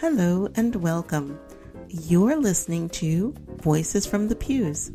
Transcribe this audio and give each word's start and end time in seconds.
Hello 0.00 0.48
and 0.54 0.74
welcome. 0.76 1.38
You're 1.90 2.40
listening 2.40 2.88
to 2.88 3.34
Voices 3.58 4.06
from 4.06 4.28
the 4.28 4.34
Pews, 4.34 4.92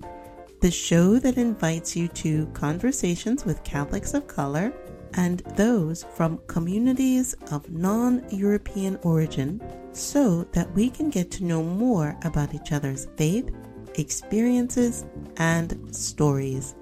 the 0.61 0.71
show 0.71 1.19
that 1.19 1.37
invites 1.37 1.95
you 1.95 2.07
to 2.07 2.47
conversations 2.53 3.45
with 3.45 3.63
Catholics 3.63 4.15
of 4.15 4.25
color 4.25 4.73
and 5.13 5.41
those 5.57 6.03
from 6.15 6.39
communities 6.47 7.35
of 7.51 7.69
non 7.69 8.25
European 8.31 8.97
origin 9.03 9.61
so 9.93 10.43
that 10.53 10.73
we 10.73 10.89
can 10.89 11.11
get 11.11 11.29
to 11.33 11.43
know 11.43 11.61
more 11.61 12.17
about 12.23 12.55
each 12.55 12.71
other's 12.71 13.05
faith, 13.15 13.51
experiences, 13.99 15.05
and 15.37 15.95
stories. 15.95 16.73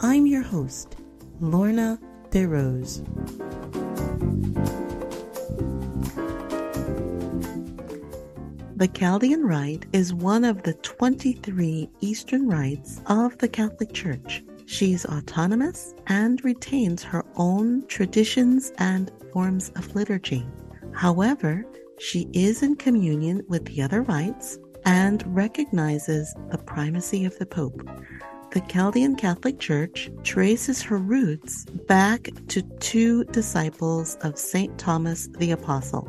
I'm 0.00 0.26
your 0.26 0.42
host, 0.42 0.96
Lorna 1.38 2.00
DeRose. 2.30 3.93
The 8.84 8.88
Chaldean 8.88 9.46
Rite 9.46 9.86
is 9.94 10.12
one 10.12 10.44
of 10.44 10.62
the 10.62 10.74
23 10.74 11.88
Eastern 12.02 12.46
rites 12.46 13.00
of 13.06 13.38
the 13.38 13.48
Catholic 13.48 13.94
Church. 13.94 14.44
She 14.66 14.92
is 14.92 15.06
autonomous 15.06 15.94
and 16.08 16.44
retains 16.44 17.02
her 17.02 17.24
own 17.36 17.86
traditions 17.86 18.74
and 18.76 19.10
forms 19.32 19.70
of 19.76 19.94
liturgy. 19.94 20.46
However, 20.92 21.64
she 21.98 22.28
is 22.34 22.62
in 22.62 22.76
communion 22.76 23.42
with 23.48 23.64
the 23.64 23.80
other 23.80 24.02
rites 24.02 24.58
and 24.84 25.24
recognizes 25.34 26.34
the 26.50 26.58
primacy 26.58 27.24
of 27.24 27.38
the 27.38 27.46
Pope. 27.46 27.88
The 28.50 28.60
Chaldean 28.68 29.16
Catholic 29.16 29.58
Church 29.58 30.10
traces 30.24 30.82
her 30.82 30.98
roots 30.98 31.64
back 31.88 32.28
to 32.48 32.60
two 32.80 33.24
disciples 33.24 34.18
of 34.20 34.38
St. 34.38 34.76
Thomas 34.76 35.30
the 35.38 35.52
Apostle. 35.52 36.06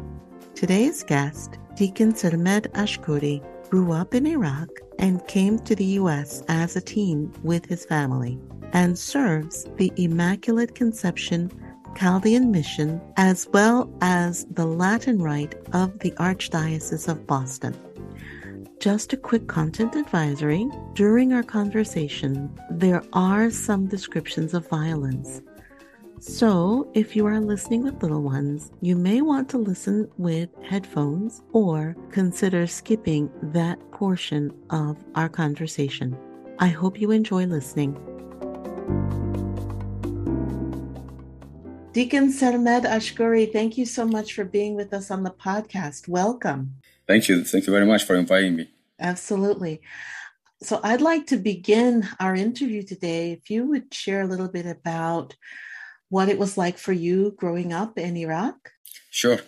Today's 0.56 1.04
guest, 1.04 1.58
Deacon 1.76 2.14
Sermed 2.14 2.72
Ashkouri, 2.72 3.44
grew 3.70 3.92
up 3.92 4.16
in 4.16 4.26
Iraq 4.26 4.70
and 4.98 5.28
came 5.28 5.60
to 5.60 5.76
the 5.76 6.00
U.S. 6.00 6.42
as 6.48 6.78
a 6.78 6.82
teen 6.82 7.34
with 7.44 7.66
his 7.66 7.86
family 7.86 8.40
and 8.72 8.98
serves 8.98 9.66
the 9.76 9.92
Immaculate 9.98 10.74
Conception 10.74 11.52
Chaldean 11.98 12.50
Mission 12.50 13.02
as 13.18 13.50
well 13.52 13.94
as 14.00 14.46
the 14.52 14.66
Latin 14.66 15.22
Rite 15.22 15.56
of 15.74 16.00
the 16.00 16.12
Archdiocese 16.12 17.10
of 17.10 17.28
Boston. 17.28 17.76
Just 18.80 19.12
a 19.12 19.18
quick 19.18 19.48
content 19.48 19.98
advisory. 19.98 20.70
During 20.94 21.34
our 21.34 21.44
conversation, 21.44 22.58
there 22.72 23.04
are 23.12 23.50
some 23.50 23.88
descriptions 23.88 24.54
of 24.54 24.70
violence. 24.70 25.42
So, 26.28 26.90
if 26.96 27.16
you 27.16 27.28
are 27.28 27.40
listening 27.40 27.84
with 27.84 28.02
little 28.02 28.24
ones, 28.24 28.72
you 28.82 28.96
may 28.96 29.22
want 29.22 29.48
to 29.50 29.60
listen 29.60 30.10
with 30.18 30.50
headphones 30.64 31.44
or 31.54 31.96
consider 32.10 32.66
skipping 32.66 33.30
that 33.54 33.80
portion 33.92 34.52
of 34.72 34.98
our 35.14 35.30
conversation. 35.30 36.18
I 36.58 36.70
hope 36.70 37.00
you 37.00 37.12
enjoy 37.12 37.46
listening. 37.46 37.94
Deacon 41.92 42.32
Sermed 42.32 42.86
Ashkouri, 42.86 43.54
thank 43.54 43.78
you 43.78 43.86
so 43.86 44.08
much 44.08 44.34
for 44.34 44.46
being 44.46 44.76
with 44.76 44.96
us 44.96 45.12
on 45.12 45.22
the 45.22 45.30
podcast. 45.30 46.08
Welcome. 46.08 46.74
Thank 47.08 47.30
you. 47.30 47.44
Thank 47.44 47.68
you 47.68 47.72
very 47.72 47.86
much 47.86 48.04
for 48.04 48.16
inviting 48.16 48.56
me. 48.56 48.72
Absolutely. 49.00 49.80
So, 50.64 50.80
I'd 50.84 51.02
like 51.02 51.28
to 51.28 51.38
begin 51.38 52.10
our 52.20 52.34
interview 52.34 52.82
today. 52.82 53.32
If 53.32 53.52
you 53.52 53.68
would 53.68 53.94
share 53.94 54.22
a 54.22 54.28
little 54.28 54.50
bit 54.50 54.66
about 54.66 55.36
what 56.10 56.30
it 56.30 56.38
was 56.38 56.58
like 56.58 56.78
for 56.78 56.94
you 56.94 57.34
growing 57.38 57.74
up 57.74 57.98
in 57.98 58.18
Iraq. 58.18 58.72
Sure. 59.10 59.40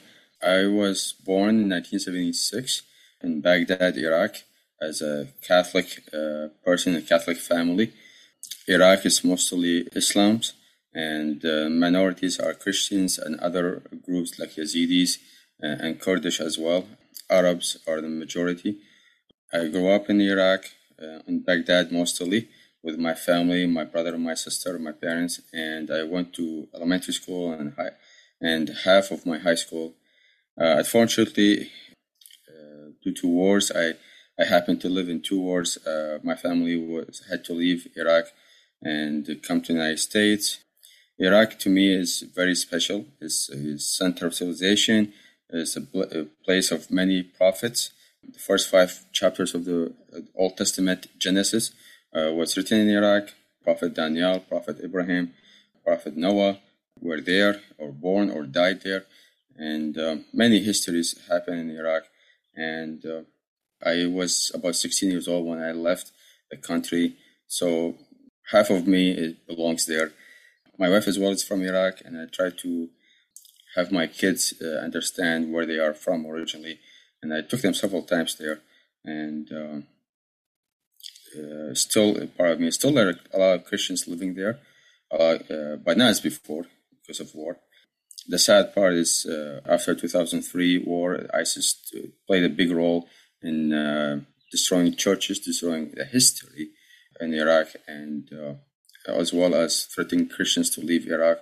I 0.41 0.67
was 0.67 1.13
born 1.25 1.61
in 1.61 1.69
1976 1.69 2.83
in 3.21 3.41
Baghdad, 3.41 3.97
Iraq, 3.97 4.35
as 4.81 5.01
a 5.01 5.27
Catholic 5.41 6.03
uh, 6.13 6.49
person, 6.63 6.95
a 6.95 7.01
Catholic 7.01 7.37
family. 7.37 7.91
Iraq 8.67 9.05
is 9.05 9.23
mostly 9.23 9.87
Islam's, 9.95 10.53
and 10.93 11.43
uh, 11.45 11.69
minorities 11.69 12.39
are 12.39 12.53
Christians 12.53 13.17
and 13.17 13.39
other 13.39 13.81
groups 14.05 14.37
like 14.39 14.55
Yazidis 14.55 15.17
uh, 15.63 15.67
and 15.79 15.99
Kurdish 15.99 16.39
as 16.39 16.57
well. 16.57 16.85
Arabs 17.29 17.77
are 17.87 18.01
the 18.01 18.09
majority. 18.09 18.77
I 19.51 19.67
grew 19.67 19.89
up 19.89 20.09
in 20.09 20.21
Iraq, 20.21 20.65
uh, 21.01 21.19
in 21.27 21.41
Baghdad 21.41 21.91
mostly, 21.91 22.49
with 22.87 22.97
my 22.97 23.13
family, 23.13 23.67
my 23.67 23.83
brother, 23.83 24.17
my 24.17 24.33
sister, 24.33 24.79
my 24.79 24.93
parents, 24.93 25.41
and 25.51 25.91
I 25.91 26.03
went 26.03 26.33
to 26.35 26.69
elementary 26.73 27.13
school 27.13 27.51
and 27.51 27.73
high, 27.73 27.91
and 28.39 28.65
half 28.85 29.11
of 29.11 29.25
my 29.25 29.39
high 29.39 29.59
school. 29.65 29.87
Uh, 30.59 30.75
unfortunately, 30.81 31.69
uh, 32.49 32.85
due 33.03 33.13
to 33.21 33.27
wars, 33.27 33.67
I 33.83 33.87
I 34.41 34.45
happened 34.55 34.79
to 34.81 34.89
live 34.97 35.09
in 35.09 35.19
two 35.21 35.41
wars. 35.47 35.71
Uh, 35.85 36.19
my 36.23 36.35
family 36.45 36.77
was 36.77 37.23
had 37.29 37.43
to 37.47 37.53
leave 37.63 37.81
Iraq 38.01 38.25
and 38.81 39.21
come 39.47 39.59
to 39.61 39.73
the 39.73 39.79
United 39.79 40.03
States. 40.11 40.43
Iraq 41.19 41.49
to 41.63 41.69
me 41.77 41.85
is 42.03 42.11
very 42.41 42.55
special. 42.55 42.99
It's 43.19 43.49
a 43.49 43.77
center 43.79 44.27
of 44.27 44.35
civilization. 44.39 44.99
It's 45.49 45.75
a, 45.75 45.81
bl- 45.81 46.11
a 46.21 46.21
place 46.45 46.69
of 46.71 46.91
many 47.01 47.17
prophets. 47.39 47.79
The 48.37 48.43
first 48.49 48.65
five 48.69 48.91
chapters 49.19 49.51
of 49.55 49.65
the 49.65 49.79
Old 50.41 50.53
Testament, 50.61 51.01
Genesis, 51.25 51.71
uh, 52.15 52.31
was 52.33 52.55
written 52.57 52.79
in 52.79 52.89
Iraq. 52.89 53.29
Prophet 53.63 53.93
Daniel, 53.93 54.39
Prophet 54.39 54.79
Ibrahim, 54.81 55.33
Prophet 55.83 56.15
Noah 56.15 56.59
were 57.01 57.21
there 57.21 57.61
or 57.77 57.91
born 57.91 58.29
or 58.29 58.43
died 58.43 58.81
there. 58.81 59.05
And 59.57 59.97
uh, 59.97 60.17
many 60.33 60.61
histories 60.61 61.19
happened 61.29 61.59
in 61.59 61.77
Iraq. 61.77 62.03
And 62.55 63.05
uh, 63.05 63.21
I 63.83 64.05
was 64.05 64.51
about 64.53 64.75
16 64.75 65.11
years 65.11 65.27
old 65.27 65.45
when 65.45 65.61
I 65.61 65.71
left 65.71 66.11
the 66.49 66.57
country. 66.57 67.15
So 67.47 67.95
half 68.51 68.69
of 68.69 68.87
me 68.87 69.37
belongs 69.47 69.85
there. 69.85 70.11
My 70.77 70.89
wife 70.89 71.07
as 71.07 71.17
well 71.17 71.31
is 71.31 71.43
from 71.43 71.63
Iraq, 71.63 72.01
and 72.05 72.19
I 72.19 72.25
try 72.31 72.51
to 72.51 72.89
have 73.75 73.91
my 73.91 74.07
kids 74.07 74.53
uh, 74.61 74.79
understand 74.83 75.51
where 75.51 75.65
they 75.65 75.79
are 75.79 75.93
from 75.93 76.25
originally. 76.25 76.79
And 77.21 77.33
I 77.33 77.41
took 77.41 77.61
them 77.61 77.73
several 77.73 78.03
times 78.03 78.37
there. 78.37 78.61
And 79.03 79.51
uh, 81.37 81.71
uh, 81.71 81.73
still 81.73 82.27
part 82.37 82.51
of 82.51 82.59
me. 82.59 82.71
Still, 82.71 82.93
there 82.93 83.09
are 83.09 83.19
a 83.33 83.37
lot 83.37 83.55
of 83.55 83.65
Christians 83.65 84.07
living 84.07 84.35
there, 84.35 84.59
uh, 85.11 85.37
but 85.83 85.97
not 85.97 86.09
as 86.09 86.21
before 86.21 86.65
because 87.01 87.19
of 87.19 87.33
war. 87.33 87.57
The 88.27 88.39
sad 88.39 88.75
part 88.75 88.93
is 88.93 89.25
uh, 89.25 89.61
after 89.65 89.95
2003 89.95 90.79
war, 90.79 91.27
ISIS 91.33 91.75
played 92.27 92.43
a 92.43 92.49
big 92.49 92.71
role 92.71 93.07
in 93.41 93.71
uh, 93.71 94.21
destroying 94.51 94.95
churches, 94.95 95.39
destroying 95.39 95.91
the 95.95 96.03
history 96.03 96.71
in 97.21 97.33
Iraq, 97.33 97.67
and 97.87 98.29
uh, 98.33 98.53
as 99.11 99.31
well 99.31 99.55
as 99.55 99.85
threatening 99.85 100.27
Christians 100.27 100.69
to 100.71 100.81
leave 100.81 101.07
Iraq 101.07 101.37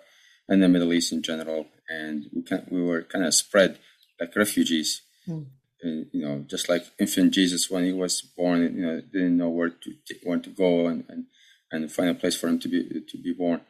and 0.48 0.62
the 0.62 0.68
Middle 0.68 0.94
East 0.94 1.12
in 1.12 1.24
general. 1.24 1.68
And 1.90 2.26
we 2.34 2.44
can, 2.44 2.68
we 2.70 2.84
were 2.84 3.02
kind 3.02 3.26
of 3.26 3.34
spread 3.34 3.80
like 4.20 4.36
refugees. 4.36 5.02
Mm 5.28 5.48
you 5.84 6.26
know, 6.26 6.46
just 6.48 6.70
like 6.70 6.86
infant 7.00 7.34
Jesus 7.34 7.70
when 7.70 7.84
he 7.84 7.92
was 7.92 8.22
born, 8.22 8.62
you 8.62 8.86
know, 8.86 9.02
didn't 9.02 9.38
know 9.38 9.50
where 9.50 9.70
to 9.70 9.94
where 10.24 10.40
to 10.40 10.50
go 10.50 10.88
and, 10.88 11.04
and, 11.10 11.26
and 11.72 11.92
find 11.92 12.10
a 12.10 12.16
place 12.16 12.36
for 12.36 12.48
him 12.48 12.60
to 12.60 12.68
be 12.68 13.02
to 13.08 13.18
be 13.22 13.34
born. 13.34 13.62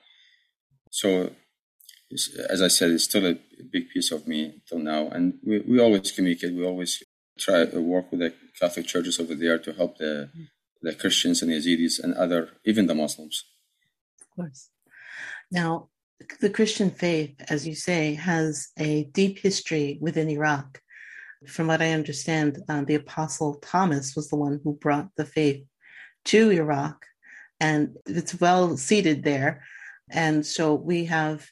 So, 0.92 1.32
as 2.50 2.62
I 2.62 2.68
said, 2.70 2.92
it's 2.92 3.04
still 3.04 3.26
a 3.26 3.38
big 3.72 3.90
piece 3.90 4.12
of 4.12 4.28
me 4.28 4.62
till 4.68 4.80
now, 4.80 5.08
and 5.10 5.40
we, 5.44 5.60
we 5.60 5.80
always 5.80 6.12
communicate. 6.12 6.54
We 6.54 6.66
always 6.66 7.04
try 7.38 7.66
to 7.66 7.82
work 7.82 8.12
with 8.12 8.22
the 8.22 8.34
Catholic 8.60 8.86
churches 8.86 9.20
over 9.20 9.36
there 9.36 9.58
to 9.60 9.74
help 9.74 9.98
the 9.98 10.30
the 10.82 10.94
Christians 10.94 11.42
and 11.42 11.52
the 11.52 11.58
Yazidis 11.58 12.02
and 12.02 12.14
other, 12.14 12.50
even 12.64 12.88
the 12.88 12.96
Muslims. 12.96 13.44
Of 14.22 14.30
course. 14.36 14.70
Now, 15.52 15.90
the 16.40 16.50
Christian 16.50 16.92
faith, 16.92 17.36
as 17.50 17.68
you 17.68 17.76
say, 17.76 18.14
has 18.14 18.70
a 18.78 19.06
deep 19.06 19.40
history 19.40 19.98
within 20.00 20.30
Iraq 20.30 20.82
from 21.48 21.68
what 21.68 21.82
I 21.82 21.92
understand, 21.92 22.60
uh, 22.70 22.84
the 22.84 22.96
Apostle 22.96 23.56
Thomas 23.56 24.16
was 24.16 24.30
the 24.30 24.36
one 24.36 24.60
who 24.64 24.74
brought 24.74 25.10
the 25.16 25.26
faith 25.26 25.64
to 26.26 26.52
Iraq, 26.52 27.06
and 27.60 27.96
it's 28.06 28.40
well 28.40 28.78
seated 28.78 29.24
there. 29.24 29.64
And 30.10 30.46
so 30.46 30.74
we 30.76 31.06
have 31.06 31.48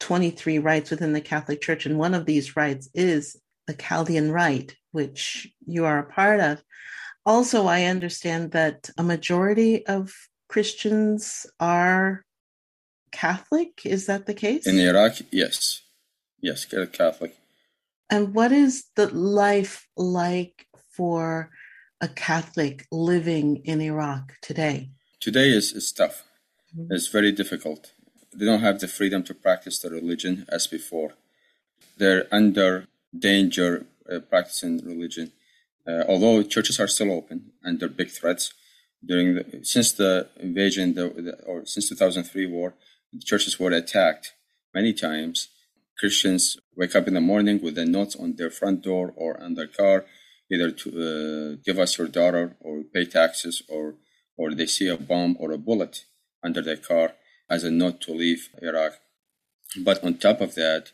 23 0.00 0.58
rites 0.58 0.90
within 0.90 1.12
the 1.12 1.20
Catholic 1.20 1.60
Church, 1.60 1.86
and 1.86 1.98
one 1.98 2.14
of 2.14 2.26
these 2.26 2.56
rites 2.56 2.88
is 2.94 3.36
the 3.66 3.74
Chaldean 3.74 4.30
Rite, 4.30 4.76
which 4.92 5.48
you 5.66 5.84
are 5.84 5.98
a 5.98 6.12
part 6.12 6.40
of. 6.40 6.62
Also, 7.26 7.66
I 7.66 7.84
understand 7.84 8.52
that 8.52 8.90
a 8.98 9.02
majority 9.02 9.86
of 9.86 10.12
Christians 10.48 11.46
are 11.58 12.24
Catholic. 13.12 13.80
Is 13.84 14.06
that 14.06 14.26
the 14.26 14.34
case? 14.34 14.66
In 14.66 14.78
Iraq, 14.78 15.14
yes. 15.30 15.82
Yes, 16.40 16.66
Catholic. 16.66 17.36
And 18.14 18.32
what 18.32 18.52
is 18.52 18.84
the 18.94 19.08
life 19.12 19.88
like 19.96 20.68
for 20.96 21.50
a 22.00 22.06
Catholic 22.06 22.86
living 22.92 23.56
in 23.64 23.80
Iraq 23.80 24.34
today? 24.40 24.90
Today 25.18 25.48
is, 25.48 25.72
is 25.72 25.90
tough. 25.90 26.22
Mm-hmm. 26.78 26.92
It's 26.94 27.08
very 27.08 27.32
difficult. 27.32 27.92
They 28.32 28.46
don't 28.46 28.60
have 28.60 28.78
the 28.78 28.86
freedom 28.86 29.24
to 29.24 29.34
practice 29.34 29.80
their 29.80 29.90
religion 29.90 30.46
as 30.48 30.68
before. 30.68 31.14
They're 31.98 32.28
under 32.30 32.86
danger 33.18 33.86
uh, 34.08 34.20
practicing 34.20 34.78
religion. 34.86 35.32
Uh, 35.84 36.04
although 36.06 36.44
churches 36.44 36.78
are 36.78 36.86
still 36.86 37.10
open 37.10 37.50
under 37.64 37.88
big 37.88 38.10
threats 38.10 38.54
during 39.04 39.34
the 39.34 39.44
since 39.64 39.90
the 39.90 40.28
invasion 40.38 40.94
the, 40.94 41.08
the, 41.08 41.34
or 41.46 41.66
since 41.66 41.88
2003 41.88 42.46
war, 42.46 42.74
the 43.12 43.18
churches 43.18 43.58
were 43.58 43.72
attacked 43.72 44.34
many 44.72 44.92
times. 44.92 45.48
Christians 46.04 46.58
wake 46.76 46.94
up 46.94 47.08
in 47.08 47.14
the 47.14 47.20
morning 47.22 47.62
with 47.62 47.78
a 47.78 47.86
note 47.86 48.14
on 48.20 48.36
their 48.36 48.50
front 48.50 48.82
door 48.82 49.14
or 49.16 49.42
on 49.42 49.54
their 49.54 49.66
car, 49.66 50.04
either 50.52 50.70
to 50.70 50.88
uh, 50.90 51.56
give 51.64 51.78
us 51.78 51.96
your 51.96 52.08
daughter 52.08 52.56
or 52.60 52.82
pay 52.92 53.06
taxes, 53.06 53.62
or 53.70 53.94
or 54.36 54.54
they 54.54 54.66
see 54.66 54.86
a 54.88 54.98
bomb 54.98 55.34
or 55.40 55.50
a 55.50 55.56
bullet 55.56 56.04
under 56.42 56.60
their 56.60 56.76
car 56.76 57.14
as 57.48 57.64
a 57.64 57.70
note 57.70 58.02
to 58.02 58.12
leave 58.12 58.50
Iraq. 58.60 58.92
But 59.82 60.04
on 60.04 60.18
top 60.18 60.42
of 60.42 60.54
that, 60.56 60.92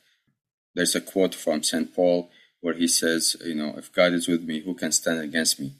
there's 0.77 0.95
a 0.95 1.01
quote 1.01 1.35
from 1.35 1.65
St. 1.65 1.93
Paul 1.93 2.31
where 2.61 2.75
he 2.75 2.87
says, 2.87 3.35
you 3.45 3.57
know, 3.57 3.75
if 3.77 3.93
God 3.93 4.12
is 4.12 4.29
with 4.29 4.45
me, 4.45 4.61
who 4.61 4.75
can 4.75 4.93
stand 4.93 5.19
against 5.19 5.59
me? 5.59 5.73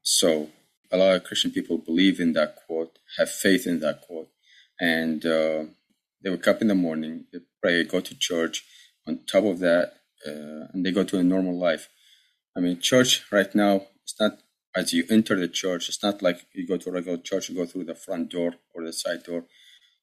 So 0.00 0.48
a 0.90 0.96
lot 0.96 1.16
of 1.16 1.24
Christian 1.24 1.50
people 1.50 1.76
believe 1.76 2.20
in 2.20 2.32
that 2.32 2.56
quote, 2.64 2.98
have 3.18 3.28
faith 3.28 3.66
in 3.66 3.80
that 3.80 4.00
quote, 4.00 4.30
and 4.80 5.26
uh, 5.26 5.64
they 6.22 6.30
wake 6.30 6.48
up 6.48 6.62
in 6.62 6.68
the 6.68 6.74
morning, 6.74 7.26
they 7.32 7.40
pray, 7.62 7.84
go 7.84 8.00
to 8.00 8.18
church. 8.18 8.64
On 9.06 9.20
top 9.26 9.44
of 9.44 9.60
that, 9.60 9.92
uh, 10.26 10.66
and 10.72 10.84
they 10.84 10.90
go 10.90 11.04
to 11.04 11.18
a 11.18 11.22
normal 11.22 11.56
life. 11.56 11.88
I 12.56 12.60
mean, 12.60 12.80
church 12.80 13.24
right 13.30 13.52
now, 13.54 13.82
it's 14.02 14.18
not 14.18 14.40
as 14.74 14.92
you 14.92 15.04
enter 15.10 15.36
the 15.38 15.48
church, 15.48 15.88
it's 15.88 16.02
not 16.02 16.22
like 16.22 16.46
you 16.52 16.66
go 16.66 16.76
to 16.76 16.90
a 16.90 16.92
regular 16.92 17.18
church, 17.18 17.48
you 17.48 17.56
go 17.56 17.64
through 17.64 17.84
the 17.84 17.94
front 17.94 18.30
door 18.30 18.54
or 18.74 18.84
the 18.84 18.92
side 18.92 19.22
door. 19.24 19.44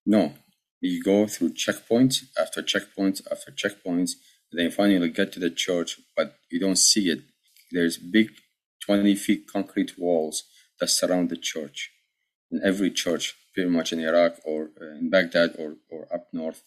No, 0.05 0.33
you 0.81 1.01
go 1.03 1.27
through 1.27 1.53
checkpoints 1.53 2.23
after 2.39 2.61
checkpoints 2.61 3.21
after 3.31 3.51
checkpoints. 3.51 4.13
and 4.51 4.59
Then 4.59 4.71
finally 4.71 5.09
get 5.09 5.31
to 5.33 5.39
the 5.39 5.51
church, 5.51 5.99
but 6.17 6.37
you 6.51 6.59
don't 6.59 6.77
see 6.77 7.09
it. 7.09 7.19
There's 7.71 7.97
big 7.97 8.31
20 8.85 9.15
feet 9.15 9.47
concrete 9.51 9.97
walls 9.97 10.43
that 10.79 10.89
surround 10.89 11.29
the 11.29 11.37
church. 11.37 11.91
In 12.53 12.61
every 12.63 12.91
church, 13.03 13.25
pretty 13.53 13.71
much 13.77 13.89
in 13.93 13.99
Iraq 13.99 14.33
or 14.45 14.59
uh, 14.79 14.99
in 14.99 15.09
Baghdad 15.09 15.49
or, 15.61 15.69
or 15.93 16.01
up 16.13 16.25
north. 16.31 16.61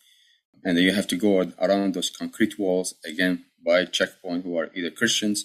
And 0.65 0.77
you 0.79 0.93
have 0.93 1.07
to 1.13 1.17
go 1.17 1.33
around 1.67 1.95
those 1.95 2.11
concrete 2.11 2.55
walls 2.59 2.95
again 3.13 3.45
by 3.65 3.85
checkpoint 3.85 4.45
who 4.45 4.59
are 4.59 4.71
either 4.75 4.91
Christians, 4.91 5.39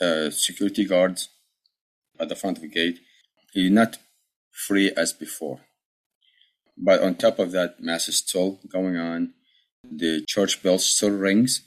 uh, 0.00 0.28
security 0.30 0.84
guards 0.84 1.20
at 2.20 2.28
the 2.28 2.36
front 2.36 2.58
of 2.58 2.62
the 2.62 2.68
gate. 2.68 2.98
You're 3.54 3.72
not 3.82 3.98
free 4.50 4.92
as 5.02 5.12
before. 5.12 5.60
But 6.76 7.02
on 7.02 7.14
top 7.14 7.38
of 7.38 7.52
that, 7.52 7.80
mass 7.80 8.08
is 8.08 8.18
still 8.18 8.60
going 8.68 8.96
on. 8.96 9.32
The 9.82 10.24
church 10.26 10.62
bell 10.62 10.78
still 10.78 11.16
rings. 11.28 11.62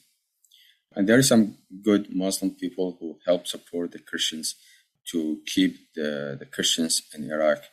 And 0.96 1.08
there 1.08 1.18
are 1.18 1.24
some 1.24 1.58
good 1.84 2.16
Muslim 2.16 2.52
people 2.52 2.98
who 3.00 3.18
help 3.26 3.48
support 3.48 3.92
the 3.92 4.00
Christians 4.00 4.56
to 5.12 5.40
keep 5.46 5.94
the, 5.96 6.36
the 6.38 6.46
Christians 6.46 7.02
in 7.16 7.32
Iraq. 7.32 7.64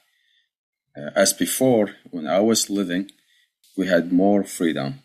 Uh, 0.96 1.10
as 1.14 1.32
before, 1.32 1.94
when 2.10 2.26
I 2.26 2.40
was 2.40 2.70
living, 2.70 3.10
we 3.76 3.87
had 3.87 4.12
more 4.12 4.44
freedom 4.44 5.00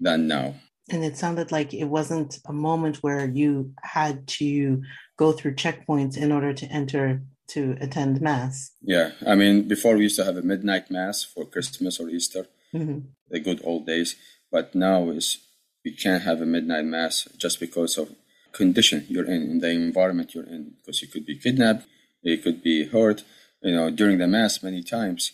than 0.00 0.26
now. 0.26 0.56
And 0.90 1.04
it 1.04 1.16
sounded 1.16 1.52
like 1.52 1.72
it 1.72 1.84
wasn't 1.84 2.38
a 2.46 2.52
moment 2.52 2.98
where 2.98 3.26
you 3.28 3.72
had 3.82 4.26
to 4.38 4.82
go 5.16 5.32
through 5.32 5.54
checkpoints 5.54 6.16
in 6.16 6.32
order 6.32 6.52
to 6.52 6.66
enter 6.66 7.22
to 7.48 7.76
attend 7.80 8.20
mass. 8.20 8.72
Yeah, 8.80 9.10
I 9.26 9.34
mean, 9.34 9.68
before 9.68 9.96
we 9.96 10.04
used 10.04 10.16
to 10.16 10.24
have 10.24 10.36
a 10.36 10.42
midnight 10.42 10.90
mass 10.90 11.22
for 11.22 11.44
Christmas 11.44 12.00
or 12.00 12.08
Easter, 12.08 12.46
mm-hmm. 12.74 13.00
the 13.28 13.40
good 13.40 13.60
old 13.64 13.86
days. 13.86 14.16
But 14.50 14.74
now 14.74 15.10
is 15.10 15.38
we 15.84 15.92
can't 15.92 16.22
have 16.22 16.40
a 16.40 16.46
midnight 16.46 16.84
mass 16.84 17.28
just 17.36 17.60
because 17.60 17.98
of 17.98 18.14
condition 18.52 19.06
you're 19.08 19.24
in, 19.24 19.42
in 19.42 19.58
the 19.60 19.70
environment 19.70 20.34
you're 20.34 20.46
in, 20.46 20.74
because 20.78 21.02
you 21.02 21.08
could 21.08 21.26
be 21.26 21.38
kidnapped, 21.38 21.86
you 22.22 22.38
could 22.38 22.62
be 22.62 22.86
hurt. 22.86 23.24
You 23.62 23.74
know, 23.74 23.90
during 23.90 24.18
the 24.18 24.26
mass, 24.26 24.62
many 24.62 24.82
times 24.82 25.32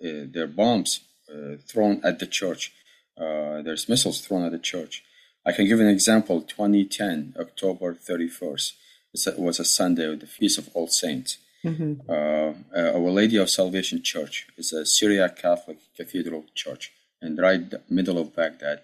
uh, 0.00 0.26
there 0.32 0.44
are 0.44 0.48
bombs 0.48 1.00
uh, 1.28 1.56
thrown 1.66 2.00
at 2.04 2.18
the 2.18 2.26
church. 2.26 2.72
Uh, 3.18 3.62
there's 3.62 3.88
missiles 3.88 4.20
thrown 4.20 4.44
at 4.44 4.52
the 4.52 4.58
church. 4.58 5.02
I 5.46 5.52
can 5.52 5.66
give 5.66 5.80
an 5.80 5.88
example. 5.88 6.40
2010, 6.40 7.34
October 7.38 7.94
31st. 7.94 8.72
It 9.14 9.38
was 9.38 9.60
a 9.60 9.64
Sunday, 9.64 10.14
the 10.16 10.26
Feast 10.26 10.58
of 10.58 10.68
All 10.74 10.88
Saints. 10.88 11.38
Mm-hmm. 11.64 12.10
Uh, 12.10 12.52
uh, 12.76 12.92
Our 12.92 13.10
Lady 13.10 13.36
of 13.38 13.48
Salvation 13.48 14.02
Church 14.02 14.46
is 14.56 14.72
a 14.72 14.84
Syriac 14.84 15.36
Catholic 15.36 15.78
cathedral 15.96 16.44
church, 16.54 16.92
and 17.22 17.38
right 17.38 17.62
middle 17.88 18.18
of 18.18 18.36
Baghdad. 18.36 18.82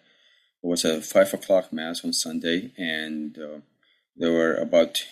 It 0.63 0.67
was 0.67 0.85
a 0.85 1.01
five 1.03 1.33
o'clock 1.35 1.73
mass 1.73 2.05
on 2.05 2.13
Sunday, 2.13 2.73
and 2.79 3.37
uh, 3.39 3.59
there 4.17 4.33
were 4.33 4.55
about 4.55 5.05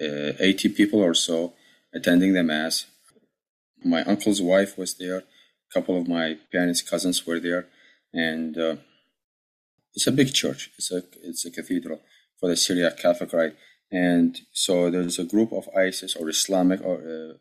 uh, 0.00 0.32
80 0.38 0.70
people 0.70 1.00
or 1.00 1.14
so 1.14 1.54
attending 1.94 2.34
the 2.34 2.42
mass. 2.42 2.86
My 3.84 4.02
uncle's 4.04 4.42
wife 4.42 4.76
was 4.76 4.94
there. 4.96 5.18
A 5.18 5.74
couple 5.74 6.00
of 6.00 6.08
my 6.08 6.38
parents' 6.50 6.82
cousins 6.82 7.26
were 7.26 7.40
there, 7.40 7.66
and 8.12 8.56
uh, 8.56 8.76
it's 9.94 10.06
a 10.06 10.12
big 10.12 10.32
church. 10.32 10.70
It's 10.78 10.90
a 10.90 11.02
it's 11.22 11.44
a 11.44 11.50
cathedral 11.50 12.00
for 12.38 12.48
the 12.48 12.56
Syriac 12.56 12.98
Catholic 12.98 13.32
Rite, 13.32 13.56
and 13.90 14.38
so 14.52 14.90
there's 14.90 15.18
a 15.18 15.24
group 15.24 15.52
of 15.52 15.68
ISIS 15.76 16.16
or 16.16 16.28
Islamic 16.28 16.80
or 16.84 17.36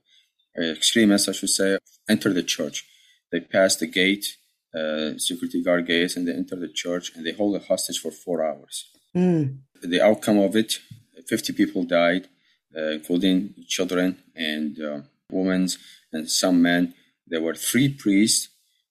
uh, 0.57 0.61
extremists, 0.61 1.29
I 1.29 1.33
should 1.33 1.49
say, 1.49 1.77
enter 2.09 2.33
the 2.33 2.43
church. 2.43 2.85
They 3.31 3.41
pass 3.41 3.75
the 3.75 3.87
gate, 3.87 4.25
uh, 4.73 5.17
security 5.17 5.63
guard 5.63 5.87
gates, 5.87 6.15
and 6.15 6.27
they 6.27 6.33
enter 6.33 6.55
the 6.55 6.69
church, 6.69 7.11
and 7.15 7.25
they 7.25 7.33
hold 7.33 7.55
a 7.55 7.59
hostage 7.59 7.99
for 7.99 8.11
four 8.11 8.43
hours. 8.43 8.89
Mm. 9.15 9.59
The 9.81 10.01
outcome 10.01 10.39
of 10.39 10.55
it 10.55 10.79
50 11.27 11.53
people 11.53 11.83
died, 11.83 12.27
uh, 12.75 12.91
including 12.91 13.53
children 13.67 14.17
and 14.35 14.79
uh, 14.79 15.01
women 15.31 15.67
and 16.13 16.29
some 16.29 16.61
men. 16.61 16.93
There 17.25 17.41
were 17.41 17.55
three 17.55 17.89
priests. 17.89 18.49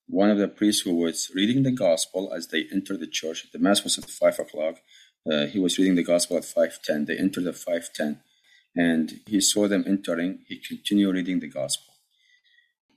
One 0.08 0.30
of 0.30 0.38
the 0.38 0.48
priests 0.48 0.82
who 0.82 0.94
was 0.94 1.30
reading 1.34 1.62
the 1.62 1.72
gospel 1.72 2.32
as 2.32 2.48
they 2.48 2.66
entered 2.72 3.00
the 3.00 3.06
church. 3.06 3.46
The 3.52 3.58
mass 3.58 3.82
was 3.82 3.98
at 3.98 4.08
five 4.08 4.38
o'clock. 4.38 4.76
Uh, 5.30 5.46
he 5.46 5.58
was 5.58 5.78
reading 5.78 5.96
the 5.96 6.04
gospel 6.04 6.36
at 6.36 6.44
five 6.44 6.78
ten. 6.82 7.06
They 7.06 7.16
entered 7.16 7.46
at 7.46 7.56
five 7.56 7.92
ten, 7.92 8.20
and 8.76 9.20
he 9.26 9.40
saw 9.40 9.66
them 9.66 9.84
entering. 9.86 10.40
He 10.46 10.58
continued 10.58 11.14
reading 11.14 11.40
the 11.40 11.48
gospel, 11.48 11.94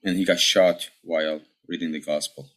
and 0.04 0.18
he 0.18 0.26
got 0.26 0.40
shot 0.40 0.90
while 1.04 1.42
reading 1.68 1.92
the 1.92 2.02
gospel. 2.02 2.50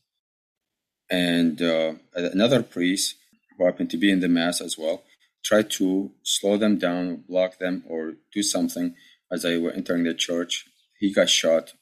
And 1.10 1.60
uh, 1.62 1.94
another 2.14 2.62
priest 2.62 3.16
who 3.56 3.64
happened 3.64 3.90
to 3.90 3.96
be 3.96 4.10
in 4.10 4.20
the 4.20 4.28
mass 4.28 4.60
as 4.60 4.76
well 4.76 5.02
tried 5.44 5.70
to 5.70 6.10
slow 6.22 6.56
them 6.56 6.78
down, 6.78 7.24
block 7.28 7.58
them, 7.58 7.84
or 7.88 8.14
do 8.32 8.42
something 8.42 8.94
as 9.30 9.42
they 9.42 9.58
were 9.58 9.72
entering 9.72 10.04
the 10.04 10.14
church. 10.14 10.66
He 11.02 11.12
got 11.12 11.28
shot 11.28 11.72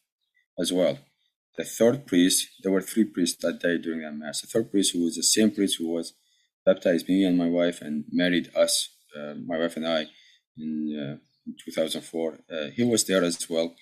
as 0.58 0.72
well. 0.72 0.98
The 1.58 1.64
third 1.64 2.06
priest, 2.06 2.48
there 2.62 2.72
were 2.72 2.80
three 2.80 3.04
priests 3.04 3.36
that 3.42 3.60
day 3.60 3.76
during 3.76 4.00
that 4.00 4.14
mass. 4.14 4.40
The 4.40 4.46
third 4.46 4.70
priest, 4.70 4.94
who 4.94 5.04
was 5.04 5.16
the 5.16 5.22
same 5.22 5.50
priest 5.50 5.76
who 5.76 5.88
was 5.88 6.14
baptized 6.64 7.06
me 7.06 7.22
and 7.26 7.36
my 7.36 7.46
wife 7.46 7.82
and 7.82 8.04
married 8.10 8.50
us, 8.56 8.88
uh, 9.14 9.34
my 9.34 9.58
wife 9.58 9.76
and 9.76 9.86
I, 9.86 10.06
in, 10.56 10.70
uh, 10.98 11.16
in 11.46 11.54
2004, 11.62 12.38
uh, 12.50 12.70
he 12.74 12.82
was 12.82 13.04
there 13.04 13.22
as 13.22 13.46
well, 13.50 13.74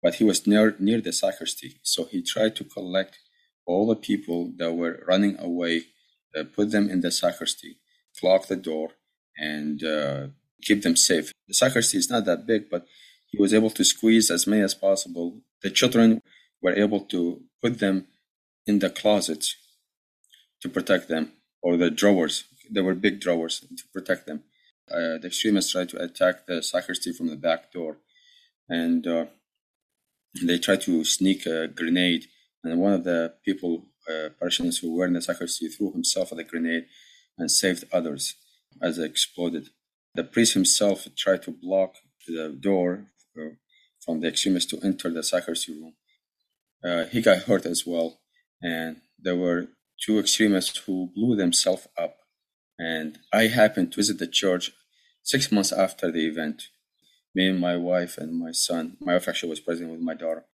but 0.00 0.14
he 0.14 0.22
was 0.22 0.46
near 0.46 0.76
near 0.78 1.00
the 1.00 1.12
sacristy. 1.12 1.80
So 1.82 2.04
he 2.04 2.22
tried 2.22 2.54
to 2.56 2.64
collect 2.64 3.18
all 3.66 3.88
the 3.88 3.96
people 3.96 4.52
that 4.58 4.74
were 4.74 5.02
running 5.08 5.36
away, 5.40 5.86
uh, 6.36 6.44
put 6.54 6.70
them 6.70 6.88
in 6.88 7.00
the 7.00 7.10
sacristy, 7.10 7.78
lock 8.22 8.46
the 8.46 8.62
door, 8.70 8.90
and 9.36 9.82
uh, 9.82 10.28
keep 10.62 10.82
them 10.84 10.94
safe. 10.94 11.32
The 11.48 11.54
sacristy 11.54 11.98
is 11.98 12.08
not 12.08 12.26
that 12.26 12.46
big, 12.46 12.70
but 12.70 12.86
he 13.34 13.42
was 13.42 13.52
able 13.52 13.70
to 13.70 13.84
squeeze 13.84 14.30
as 14.30 14.46
many 14.46 14.62
as 14.62 14.74
possible. 14.74 15.40
The 15.62 15.70
children 15.70 16.22
were 16.62 16.72
able 16.72 17.00
to 17.06 17.42
put 17.60 17.80
them 17.80 18.06
in 18.66 18.78
the 18.78 18.90
closets 18.90 19.56
to 20.62 20.68
protect 20.68 21.08
them, 21.08 21.32
or 21.60 21.76
the 21.76 21.90
drawers. 21.90 22.44
There 22.70 22.84
were 22.84 22.94
big 22.94 23.20
drawers 23.20 23.60
to 23.60 23.84
protect 23.92 24.26
them. 24.26 24.44
Uh, 24.90 25.18
the 25.20 25.26
extremists 25.26 25.72
tried 25.72 25.88
to 25.90 26.02
attack 26.02 26.46
the 26.46 26.62
sacristy 26.62 27.12
from 27.12 27.26
the 27.26 27.36
back 27.36 27.72
door, 27.72 27.98
and 28.68 29.06
uh, 29.06 29.26
they 30.42 30.58
tried 30.58 30.82
to 30.82 31.04
sneak 31.04 31.44
a 31.46 31.66
grenade. 31.68 32.26
And 32.62 32.80
one 32.80 32.92
of 32.92 33.04
the 33.04 33.34
people, 33.44 33.86
uh, 34.08 34.28
parishioners 34.38 34.78
who 34.78 34.94
were 34.94 35.06
in 35.06 35.14
the 35.14 35.22
sacristy, 35.22 35.68
threw 35.68 35.92
himself 35.92 36.30
at 36.30 36.38
the 36.38 36.44
grenade 36.44 36.86
and 37.36 37.50
saved 37.50 37.84
others 37.92 38.36
as 38.80 38.98
it 38.98 39.10
exploded. 39.10 39.70
The 40.14 40.24
priest 40.24 40.54
himself 40.54 41.08
tried 41.16 41.42
to 41.42 41.50
block 41.50 41.96
the 42.28 42.56
door 42.58 43.06
from 44.04 44.20
the 44.20 44.28
extremists 44.28 44.70
to 44.70 44.80
enter 44.84 45.10
the 45.10 45.22
sacristy 45.22 45.72
room. 45.72 45.94
Uh, 46.84 47.06
he 47.06 47.22
got 47.22 47.44
hurt 47.44 47.66
as 47.66 47.86
well, 47.86 48.20
and 48.62 49.00
there 49.18 49.36
were 49.36 49.68
two 50.04 50.18
extremists 50.18 50.78
who 50.78 51.10
blew 51.14 51.36
themselves 51.36 51.88
up. 51.96 52.16
And 52.78 53.18
I 53.32 53.46
happened 53.46 53.92
to 53.92 53.96
visit 53.96 54.18
the 54.18 54.26
church 54.26 54.72
six 55.22 55.50
months 55.50 55.72
after 55.72 56.10
the 56.10 56.26
event. 56.26 56.68
Me 57.34 57.48
and 57.48 57.60
my 57.60 57.76
wife 57.76 58.18
and 58.18 58.38
my 58.38 58.52
son. 58.52 58.96
My 59.00 59.14
wife 59.14 59.28
actually 59.28 59.50
was 59.50 59.60
present 59.60 59.90
with 59.90 60.00
my 60.00 60.14
daughter. 60.14 60.44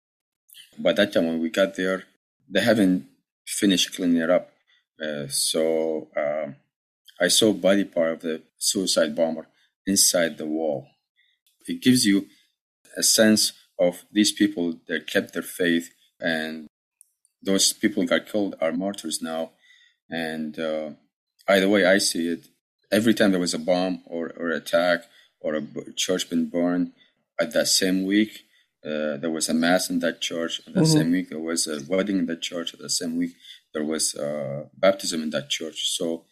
By 0.78 0.92
that 0.92 1.12
time, 1.12 1.26
when 1.26 1.40
we 1.40 1.50
got 1.50 1.74
there, 1.74 2.04
they 2.48 2.60
haven't 2.60 3.06
finished 3.46 3.94
cleaning 3.94 4.22
it 4.22 4.30
up. 4.30 4.50
Uh, 5.02 5.26
so 5.28 6.08
uh, 6.16 6.52
I 7.20 7.28
saw 7.28 7.52
body 7.52 7.84
part 7.84 8.12
of 8.12 8.20
the 8.20 8.42
suicide 8.58 9.16
bomber 9.16 9.48
inside 9.86 10.38
the 10.38 10.46
wall. 10.46 10.86
It 11.66 11.82
gives 11.82 12.06
you 12.06 12.26
a 12.96 13.02
sense 13.02 13.52
of 13.78 14.04
these 14.12 14.32
people 14.32 14.80
that 14.88 15.06
kept 15.06 15.32
their 15.32 15.42
faith, 15.42 15.90
and 16.20 16.66
those 17.42 17.72
people 17.72 18.04
got 18.04 18.26
killed 18.26 18.54
are 18.60 18.72
martyrs 18.72 19.22
now. 19.22 19.52
And 20.10 20.58
uh, 20.58 20.90
either 21.48 21.68
way, 21.68 21.86
I 21.86 21.98
see 21.98 22.28
it. 22.28 22.48
Every 22.92 23.14
time 23.14 23.30
there 23.30 23.40
was 23.40 23.54
a 23.54 23.58
bomb 23.58 24.02
or, 24.06 24.32
or 24.36 24.50
attack 24.50 25.04
or 25.40 25.54
a 25.54 25.62
church 25.96 26.28
been 26.28 26.50
burned, 26.50 26.92
at 27.40 27.52
that 27.54 27.68
same 27.68 28.04
week, 28.04 28.44
uh, 28.84 29.16
there 29.16 29.30
was 29.30 29.48
a 29.48 29.54
mass 29.54 29.88
in 29.88 30.00
that 30.00 30.20
church. 30.20 30.60
At 30.66 30.74
that 30.74 30.84
mm-hmm. 30.84 30.98
same 30.98 31.10
week, 31.10 31.30
there 31.30 31.38
was 31.38 31.66
a 31.66 31.80
wedding 31.88 32.18
in 32.18 32.26
that 32.26 32.42
church. 32.42 32.74
At 32.74 32.80
the 32.80 32.90
same 32.90 33.16
week, 33.16 33.32
there 33.72 33.84
was 33.84 34.14
uh, 34.14 34.64
baptism 34.76 35.22
in 35.22 35.30
that 35.30 35.48
church. 35.48 35.90
So 35.96 36.24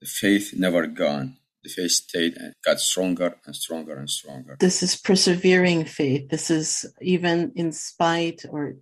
the 0.00 0.06
faith 0.06 0.54
never 0.56 0.86
gone. 0.86 1.36
The 1.64 1.70
faith 1.70 1.90
stayed 1.90 2.36
and 2.36 2.54
got 2.64 2.80
stronger 2.80 3.36
and 3.44 3.54
stronger 3.54 3.96
and 3.96 4.08
stronger. 4.08 4.56
This 4.60 4.82
is 4.82 4.96
persevering 4.96 5.84
faith. 5.84 6.28
This 6.28 6.50
is 6.50 6.86
even 7.00 7.52
in 7.56 7.72
spite 7.72 8.44
or 8.48 8.76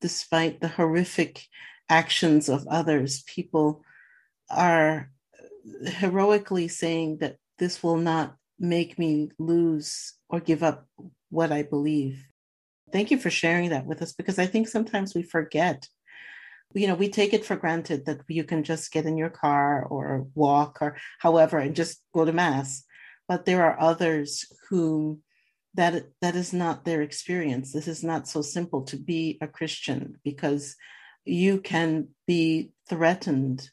despite 0.00 0.60
the 0.60 0.68
horrific 0.68 1.46
actions 1.88 2.48
of 2.48 2.66
others, 2.68 3.22
people 3.26 3.82
are 4.50 5.10
heroically 5.86 6.68
saying 6.68 7.18
that 7.18 7.36
this 7.58 7.82
will 7.82 7.96
not 7.96 8.36
make 8.58 8.98
me 8.98 9.30
lose 9.38 10.14
or 10.28 10.40
give 10.40 10.62
up 10.62 10.86
what 11.30 11.52
I 11.52 11.62
believe. 11.62 12.24
Thank 12.92 13.10
you 13.10 13.18
for 13.18 13.30
sharing 13.30 13.70
that 13.70 13.86
with 13.86 14.00
us 14.02 14.12
because 14.12 14.38
I 14.38 14.46
think 14.46 14.68
sometimes 14.68 15.14
we 15.14 15.22
forget. 15.22 15.88
You 16.74 16.86
know, 16.86 16.94
we 16.94 17.08
take 17.08 17.32
it 17.32 17.44
for 17.44 17.56
granted 17.56 18.06
that 18.06 18.20
you 18.28 18.44
can 18.44 18.62
just 18.62 18.92
get 18.92 19.06
in 19.06 19.16
your 19.16 19.30
car 19.30 19.84
or 19.84 20.26
walk 20.34 20.78
or 20.80 20.96
however 21.18 21.58
and 21.58 21.74
just 21.74 22.02
go 22.14 22.24
to 22.24 22.32
mass. 22.32 22.84
But 23.26 23.46
there 23.46 23.64
are 23.64 23.80
others 23.80 24.46
whom 24.68 25.22
that 25.74 26.06
that 26.20 26.34
is 26.34 26.52
not 26.52 26.84
their 26.84 27.02
experience. 27.02 27.72
This 27.72 27.88
is 27.88 28.02
not 28.02 28.28
so 28.28 28.42
simple 28.42 28.82
to 28.84 28.96
be 28.96 29.38
a 29.40 29.46
Christian 29.46 30.16
because 30.24 30.76
you 31.24 31.60
can 31.60 32.08
be 32.26 32.72
threatened 32.88 33.70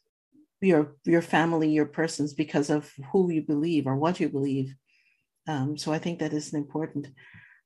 your 0.61 0.95
your 1.05 1.21
family, 1.21 1.69
your 1.69 1.85
persons 1.85 2.33
because 2.33 2.69
of 2.69 2.91
who 3.11 3.31
you 3.31 3.41
believe 3.41 3.87
or 3.87 3.95
what 3.95 4.19
you 4.19 4.29
believe. 4.29 4.75
Um, 5.47 5.77
so 5.77 5.91
I 5.91 5.99
think 5.99 6.19
that 6.19 6.33
is 6.33 6.53
important. 6.53 7.07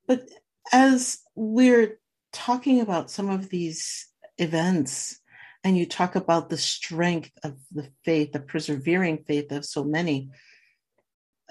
But 0.06 0.28
as 0.72 1.18
we're 1.34 1.98
talking 2.32 2.80
about 2.80 3.10
some 3.10 3.30
of 3.30 3.48
these 3.48 4.06
events, 4.38 5.19
and 5.62 5.76
you 5.76 5.86
talk 5.86 6.16
about 6.16 6.48
the 6.48 6.56
strength 6.56 7.30
of 7.44 7.56
the 7.70 7.88
faith, 8.04 8.32
the 8.32 8.40
persevering 8.40 9.24
faith 9.26 9.52
of 9.52 9.64
so 9.64 9.84
many, 9.84 10.30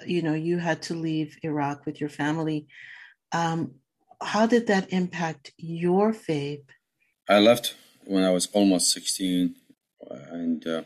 you 0.06 0.22
know, 0.22 0.34
you 0.34 0.58
had 0.58 0.82
to 0.82 0.94
leave 0.94 1.36
Iraq 1.42 1.86
with 1.86 2.00
your 2.00 2.10
family. 2.10 2.66
Um, 3.32 3.74
how 4.20 4.46
did 4.46 4.66
that 4.66 4.92
impact 4.92 5.52
your 5.56 6.12
faith? 6.12 6.64
I 7.28 7.38
left 7.38 7.74
when 8.04 8.24
I 8.24 8.30
was 8.30 8.48
almost 8.52 8.90
16, 8.92 9.54
and 10.10 10.66
uh, 10.66 10.82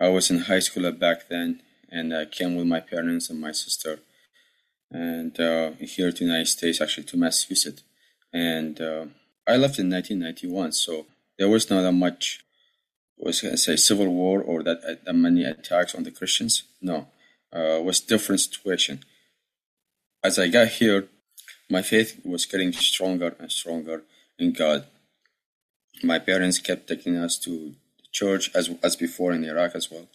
I 0.00 0.08
was 0.08 0.30
in 0.30 0.38
high 0.38 0.60
school 0.60 0.90
back 0.92 1.28
then, 1.28 1.60
and 1.90 2.14
I 2.14 2.24
came 2.24 2.56
with 2.56 2.66
my 2.66 2.80
parents 2.80 3.30
and 3.30 3.40
my 3.40 3.52
sister, 3.52 4.00
and 4.90 5.38
uh, 5.38 5.72
here 5.80 6.10
to 6.10 6.18
the 6.18 6.24
United 6.24 6.48
States, 6.48 6.80
actually 6.80 7.04
to 7.04 7.16
Massachusetts. 7.16 7.82
And 8.32 8.80
uh, 8.80 9.06
I 9.46 9.56
left 9.56 9.78
in 9.78 9.90
1991, 9.90 10.72
so 10.72 11.06
there 11.38 11.48
was 11.48 11.70
not 11.70 11.82
that 11.82 11.92
much, 11.92 12.44
was 13.16 13.44
I 13.44 13.54
say, 13.54 13.76
civil 13.76 14.08
war 14.08 14.40
or 14.40 14.62
that, 14.62 14.78
uh, 14.86 14.94
that 15.04 15.14
many 15.14 15.44
attacks 15.44 15.94
on 15.94 16.02
the 16.02 16.10
Christians. 16.10 16.64
No, 16.80 17.08
uh, 17.52 17.80
was 17.82 18.00
different 18.00 18.40
situation. 18.40 19.00
As 20.22 20.38
I 20.38 20.48
got 20.48 20.68
here, 20.68 21.08
my 21.70 21.82
faith 21.82 22.20
was 22.24 22.46
getting 22.46 22.72
stronger 22.72 23.34
and 23.38 23.50
stronger 23.50 24.02
in 24.38 24.52
God. 24.52 24.84
My 26.02 26.18
parents 26.18 26.58
kept 26.58 26.88
taking 26.88 27.16
us 27.16 27.38
to 27.40 27.74
church 28.12 28.50
as 28.54 28.70
as 28.82 28.96
before 28.96 29.32
in 29.32 29.44
Iraq 29.44 29.74
as 29.74 29.90
well. 29.90 30.08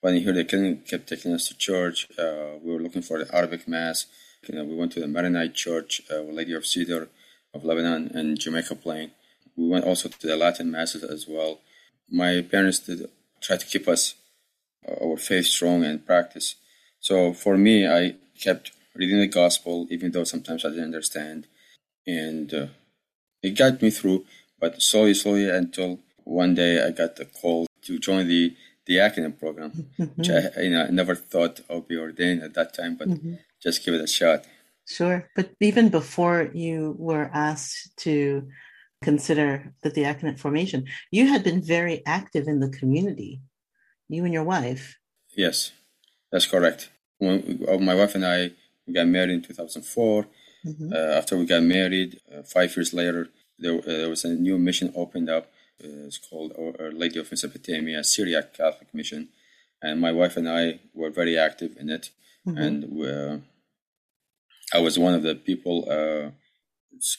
When 0.00 0.16
here 0.16 0.32
they 0.32 0.44
kept 0.44 1.08
taking 1.08 1.32
us 1.32 1.48
to 1.48 1.56
church. 1.56 2.08
Uh, 2.18 2.58
we 2.62 2.72
were 2.72 2.80
looking 2.80 3.02
for 3.02 3.22
the 3.22 3.34
Arabic 3.34 3.66
mass. 3.66 4.06
You 4.46 4.54
know, 4.54 4.64
we 4.64 4.76
went 4.76 4.92
to 4.92 5.00
the 5.00 5.08
Maronite 5.08 5.54
Church, 5.54 6.02
uh, 6.10 6.20
Lady 6.20 6.52
of 6.52 6.66
Cedar 6.66 7.08
of 7.52 7.64
Lebanon 7.64 8.12
and 8.14 8.38
Jamaica 8.38 8.76
Plain. 8.76 9.10
We 9.56 9.68
went 9.68 9.84
also 9.84 10.08
to 10.08 10.26
the 10.26 10.36
Latin 10.36 10.70
masses 10.70 11.02
as 11.02 11.26
well. 11.26 11.60
My 12.10 12.42
parents 12.42 12.80
did 12.80 13.08
try 13.40 13.56
to 13.56 13.66
keep 13.66 13.88
us 13.88 14.14
uh, 14.88 15.04
our 15.04 15.16
faith 15.16 15.46
strong 15.46 15.84
and 15.84 16.04
practice. 16.04 16.56
So 17.00 17.32
for 17.32 17.56
me, 17.56 17.86
I 17.86 18.16
kept 18.40 18.72
reading 18.94 19.20
the 19.20 19.28
gospel, 19.28 19.86
even 19.90 20.10
though 20.12 20.24
sometimes 20.24 20.64
I 20.64 20.70
didn't 20.70 20.84
understand, 20.84 21.46
and 22.06 22.52
uh, 22.52 22.66
it 23.42 23.56
got 23.56 23.82
me 23.82 23.90
through. 23.90 24.24
But 24.58 24.80
slowly, 24.80 25.14
slowly, 25.14 25.48
until 25.50 26.00
one 26.24 26.54
day 26.54 26.84
I 26.84 26.90
got 26.90 27.16
the 27.16 27.26
call 27.26 27.66
to 27.82 27.98
join 27.98 28.26
the 28.28 28.56
the 28.86 28.98
diaconate 28.98 29.38
program, 29.38 29.70
mm-hmm. 29.72 30.04
which 30.16 30.30
I 30.30 30.62
you 30.62 30.70
know 30.70 30.84
I 30.84 30.90
never 30.90 31.14
thought 31.14 31.60
I 31.68 31.74
would 31.74 31.88
be 31.88 31.98
ordained 31.98 32.42
at 32.42 32.54
that 32.54 32.74
time, 32.74 32.96
but 32.96 33.08
mm-hmm. 33.08 33.34
just 33.62 33.84
give 33.84 33.94
it 33.94 34.00
a 34.00 34.06
shot. 34.06 34.44
Sure, 34.86 35.28
but 35.34 35.50
even 35.60 35.88
before 35.88 36.50
you 36.54 36.94
were 36.98 37.28
asked 37.34 37.96
to 37.98 38.48
consider 39.02 39.74
the 39.82 39.90
diaconate 39.90 40.40
formation, 40.40 40.86
you 41.10 41.28
had 41.28 41.44
been 41.44 41.62
very 41.62 42.04
active 42.06 42.48
in 42.48 42.60
the 42.60 42.68
community. 42.68 43.40
You 44.08 44.24
and 44.24 44.32
your 44.32 44.44
wife. 44.44 44.98
Yes, 45.36 45.72
that's 46.30 46.46
correct. 46.46 46.90
When 47.18 47.42
we, 47.46 47.66
uh, 47.66 47.78
my 47.78 47.94
wife 47.94 48.14
and 48.14 48.24
I 48.24 48.52
we 48.86 48.94
got 48.94 49.08
married 49.08 49.30
in 49.30 49.42
2004. 49.42 50.26
Mm-hmm. 50.64 50.92
Uh, 50.92 50.96
after 50.96 51.36
we 51.36 51.44
got 51.44 51.62
married, 51.62 52.20
uh, 52.32 52.42
five 52.42 52.76
years 52.76 52.92
later, 52.92 53.28
there, 53.58 53.78
uh, 53.78 53.82
there 53.84 54.08
was 54.08 54.24
a 54.24 54.34
new 54.34 54.58
mission 54.58 54.92
opened 54.94 55.28
up 55.28 55.50
it's 55.78 56.18
called 56.18 56.52
Our 56.58 56.92
Lady 56.92 57.18
of 57.18 57.30
Mesopotamia 57.30 58.02
Syriac 58.04 58.54
Catholic 58.54 58.94
Mission, 58.94 59.28
and 59.82 60.00
my 60.00 60.12
wife 60.12 60.36
and 60.36 60.48
I 60.48 60.80
were 60.94 61.10
very 61.10 61.36
active 61.38 61.76
in 61.78 61.90
it, 61.90 62.10
mm-hmm. 62.46 62.58
and 62.58 63.42
I 64.72 64.78
was 64.80 64.98
one 64.98 65.14
of 65.14 65.22
the 65.22 65.34
people 65.34 65.86
uh, 65.90 66.30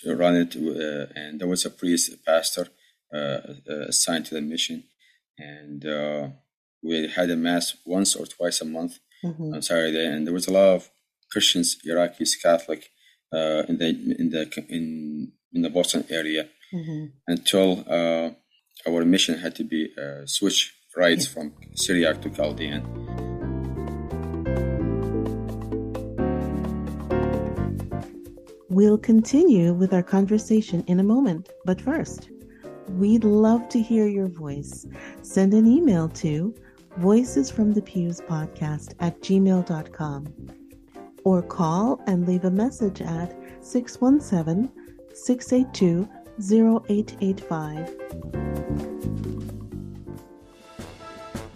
run 0.06 0.36
it, 0.36 0.56
uh, 0.56 1.08
and 1.16 1.40
there 1.40 1.48
was 1.48 1.66
a 1.66 1.70
priest, 1.70 2.14
a 2.14 2.18
pastor 2.18 2.68
uh, 3.14 3.40
assigned 3.88 4.26
to 4.28 4.36
the 4.36 4.42
mission, 4.42 4.84
and 5.38 5.86
we 6.84 7.08
had 7.08 7.30
a 7.30 7.36
mass 7.36 7.76
once 7.86 8.16
or 8.16 8.26
twice 8.26 8.62
a 8.62 8.66
month 8.66 9.00
mm-hmm. 9.24 9.54
on 9.54 9.62
Saturday, 9.62 10.06
and 10.06 10.26
there 10.26 10.34
was 10.34 10.48
a 10.48 10.54
lot 10.54 10.76
of 10.76 10.90
Christians, 11.32 11.78
Iraqis, 11.86 12.42
Catholic 12.42 12.90
uh, 13.34 13.64
in 13.68 13.78
the 13.78 13.88
in 14.20 14.30
the 14.30 14.66
in 14.70 15.32
in 15.54 15.62
the 15.62 15.70
Boston 15.70 16.06
area 16.10 16.48
mm-hmm. 16.74 17.06
until 17.28 17.84
uh, 17.88 18.30
our 18.88 19.06
mission 19.06 19.38
had 19.40 19.56
to 19.56 19.64
be 19.64 19.90
uh, 19.98 20.26
switch 20.26 20.74
rites 20.96 21.28
from 21.28 21.54
Syriac 21.76 22.22
to 22.22 22.30
Chaldean. 22.30 23.07
We'll 28.78 29.00
continue 29.00 29.74
with 29.74 29.92
our 29.92 30.04
conversation 30.04 30.84
in 30.86 31.00
a 31.00 31.04
moment, 31.04 31.50
but 31.66 31.82
first, 31.82 32.30
we'd 32.90 33.24
love 33.24 33.68
to 33.70 33.82
hear 33.82 34.06
your 34.06 34.28
voice. 34.28 34.86
Send 35.24 35.56
an 35.56 35.66
email 35.66 36.08
to 36.10 36.54
voices 36.98 37.50
from 37.50 37.74
the 37.74 37.82
pews 37.82 38.22
podcast 38.22 38.94
at 39.00 39.20
gmail.com 39.22 40.28
or 41.24 41.42
call 41.42 42.00
and 42.06 42.28
leave 42.28 42.46
a 42.46 42.52
message 42.52 43.02
at 43.02 43.36
617 43.62 44.70
682 45.12 46.08
0885. 46.40 47.96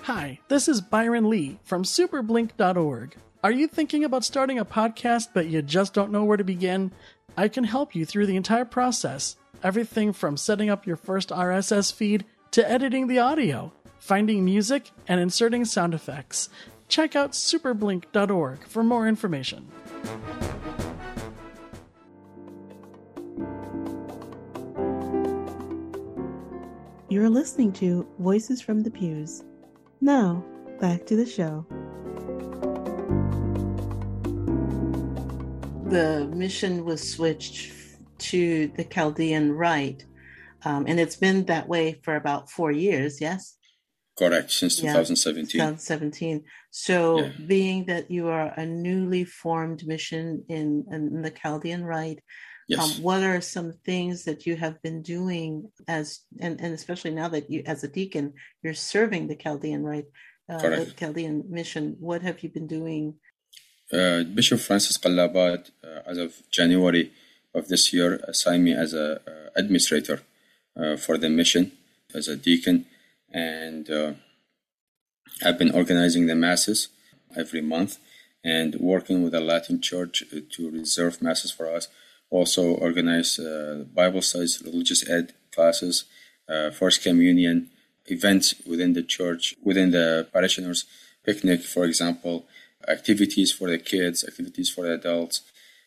Hi, 0.01 0.39
this 0.47 0.67
is 0.67 0.81
Byron 0.81 1.29
Lee 1.29 1.59
from 1.65 1.83
superblink.org. 1.83 3.15
Are 3.43 3.51
you 3.51 3.67
thinking 3.67 4.03
about 4.03 4.23
starting 4.23 4.59
a 4.59 4.65
podcast 4.65 5.29
but 5.33 5.47
you 5.47 5.63
just 5.63 5.95
don't 5.95 6.11
know 6.11 6.23
where 6.23 6.37
to 6.37 6.43
begin? 6.43 6.91
I 7.35 7.47
can 7.47 7.63
help 7.63 7.95
you 7.95 8.05
through 8.05 8.27
the 8.27 8.35
entire 8.35 8.65
process. 8.65 9.35
Everything 9.63 10.13
from 10.13 10.37
setting 10.37 10.69
up 10.69 10.85
your 10.85 10.95
first 10.95 11.29
RSS 11.29 11.91
feed 11.91 12.25
to 12.51 12.69
editing 12.69 13.07
the 13.07 13.17
audio, 13.17 13.73
finding 13.97 14.45
music, 14.45 14.91
and 15.07 15.19
inserting 15.19 15.65
sound 15.65 15.95
effects. 15.95 16.49
Check 16.87 17.15
out 17.15 17.31
superblink.org 17.31 18.63
for 18.67 18.83
more 18.83 19.07
information. 19.07 19.67
You're 27.09 27.29
listening 27.29 27.73
to 27.73 28.07
Voices 28.19 28.61
from 28.61 28.81
the 28.81 28.91
Pews. 28.91 29.43
Now, 29.99 30.45
back 30.79 31.07
to 31.07 31.15
the 31.15 31.25
show. 31.25 31.65
The 35.91 36.31
mission 36.33 36.85
was 36.85 37.05
switched 37.05 37.73
to 38.19 38.71
the 38.77 38.85
Chaldean 38.85 39.51
Rite, 39.51 40.05
um, 40.63 40.85
and 40.87 40.97
it's 41.01 41.17
been 41.17 41.43
that 41.47 41.67
way 41.67 41.99
for 42.03 42.15
about 42.15 42.49
four 42.49 42.71
years, 42.71 43.19
yes? 43.19 43.57
Correct, 44.17 44.51
since 44.51 44.77
Yeah, 44.77 44.93
2017. 44.93 45.51
2017. 45.51 46.45
So, 46.69 47.19
Yeah. 47.19 47.31
being 47.45 47.85
that 47.87 48.09
you 48.09 48.29
are 48.29 48.53
a 48.55 48.65
newly 48.65 49.25
formed 49.25 49.85
mission 49.85 50.45
in, 50.47 50.85
in 50.89 51.21
the 51.21 51.31
Chaldean 51.31 51.83
Rite, 51.83 52.23
Yes. 52.69 52.79
um, 52.79 53.03
what 53.03 53.21
are 53.21 53.41
some 53.41 53.73
things 53.83 54.23
that 54.23 54.45
you 54.45 54.55
have 54.55 54.81
been 54.81 55.01
doing 55.01 55.69
as, 55.89 56.21
and, 56.39 56.61
and 56.61 56.73
especially 56.73 57.11
now 57.11 57.27
that 57.27 57.49
you, 57.51 57.63
as 57.65 57.83
a 57.83 57.89
deacon, 57.89 58.33
you're 58.63 58.73
serving 58.73 59.27
the 59.27 59.35
Chaldean 59.35 59.83
Rite, 59.83 60.07
uh, 60.47 60.57
the 60.57 60.93
Chaldean 60.97 61.43
mission? 61.49 61.97
What 61.99 62.21
have 62.21 62.43
you 62.43 62.49
been 62.49 62.67
doing? 62.67 63.15
Uh, 63.91 64.23
Bishop 64.23 64.61
Francis 64.61 64.97
Kalabat, 64.97 65.69
uh, 65.83 65.99
as 66.05 66.17
of 66.17 66.49
January 66.49 67.11
of 67.53 67.67
this 67.67 67.91
year, 67.91 68.21
assigned 68.25 68.63
me 68.63 68.73
as 68.73 68.93
an 68.93 69.19
uh, 69.27 69.49
administrator 69.57 70.21
uh, 70.77 70.95
for 70.95 71.17
the 71.17 71.29
mission 71.29 71.73
as 72.13 72.29
a 72.29 72.37
deacon, 72.37 72.85
and 73.33 73.89
uh, 73.89 74.13
I've 75.43 75.57
been 75.57 75.75
organizing 75.75 76.27
the 76.27 76.35
masses 76.35 76.87
every 77.35 77.61
month 77.61 77.97
and 78.45 78.75
working 78.75 79.23
with 79.23 79.33
the 79.33 79.41
Latin 79.41 79.81
Church 79.81 80.23
to 80.51 80.71
reserve 80.71 81.21
masses 81.21 81.51
for 81.51 81.69
us. 81.69 81.89
Also 82.29 82.73
organize 82.75 83.39
Bible 83.93 84.21
studies, 84.21 84.61
religious 84.63 85.07
ed 85.09 85.33
classes, 85.53 86.05
First 86.73 87.03
Communion 87.03 87.69
events 88.05 88.55
within 88.65 88.93
the 88.93 89.03
church, 89.03 89.55
within 89.63 89.91
the 89.91 90.27
parishioners, 90.33 90.85
picnic, 91.23 91.61
for 91.61 91.85
example, 91.85 92.45
activities 92.87 93.51
for 93.51 93.69
the 93.69 93.77
kids, 93.77 94.23
activities 94.23 94.69
for 94.69 94.85
the 94.85 94.93
adults, 94.93 95.41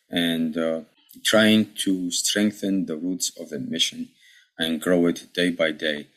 and 0.09 0.57
uh, 0.57 0.81
trying 1.23 1.73
to 1.75 2.11
strengthen 2.11 2.85
the 2.85 2.95
roots 2.95 3.31
of 3.39 3.49
the 3.49 3.59
mission 3.59 4.09
and 4.57 4.81
grow 4.81 5.07
it 5.07 5.27
day 5.33 5.49
by 5.49 5.71
day. 5.71 6.07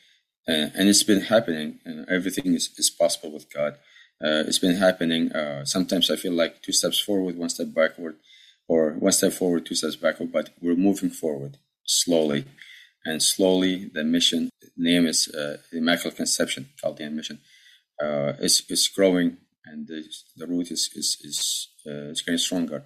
Uh, 0.47 0.69
and 0.75 0.89
it's 0.89 1.03
been 1.03 1.21
happening, 1.21 1.79
and 1.85 2.07
everything 2.09 2.53
is, 2.53 2.69
is 2.77 2.89
possible 2.89 3.31
with 3.31 3.53
God. 3.53 3.73
Uh, 4.21 4.43
it's 4.47 4.59
been 4.59 4.75
happening. 4.75 5.31
Uh, 5.31 5.63
sometimes 5.63 6.09
I 6.09 6.15
feel 6.15 6.33
like 6.33 6.61
two 6.61 6.71
steps 6.71 6.99
forward, 6.99 7.37
one 7.37 7.49
step 7.49 7.73
backward, 7.73 8.15
or 8.67 8.91
one 8.93 9.11
step 9.11 9.33
forward, 9.33 9.65
two 9.65 9.75
steps 9.75 9.95
backward, 9.95 10.31
but 10.31 10.49
we're 10.61 10.75
moving 10.75 11.09
forward 11.09 11.57
slowly. 11.85 12.45
And 13.05 13.23
slowly, 13.23 13.89
the 13.93 14.03
mission 14.03 14.49
name 14.75 15.05
is 15.05 15.27
uh, 15.29 15.57
Immaculate 15.71 16.17
Conception, 16.17 16.69
Chaldean 16.77 17.15
Mission, 17.15 17.39
uh, 18.01 18.33
is, 18.39 18.63
is 18.69 18.87
growing 18.87 19.37
and 19.69 19.87
the, 19.87 20.03
the 20.37 20.47
root 20.47 20.71
is, 20.71 20.89
is, 20.95 21.17
is, 21.29 21.67
uh, 21.87 22.09
is 22.13 22.21
getting 22.21 22.37
stronger. 22.37 22.83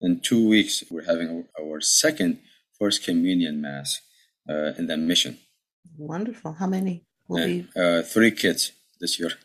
In 0.00 0.20
two 0.20 0.48
weeks, 0.48 0.82
we're 0.90 1.04
having 1.04 1.46
our 1.60 1.80
second 1.80 2.38
First 2.78 3.04
Communion 3.04 3.60
Mass 3.60 4.00
uh, 4.48 4.72
in 4.78 4.86
the 4.86 4.96
mission. 4.96 5.38
Wonderful. 5.98 6.52
How 6.54 6.66
many 6.66 7.04
will 7.28 7.44
be? 7.46 7.66
Uh, 7.76 8.02
three 8.02 8.30
kids 8.30 8.72
this 9.00 9.18
year. 9.20 9.32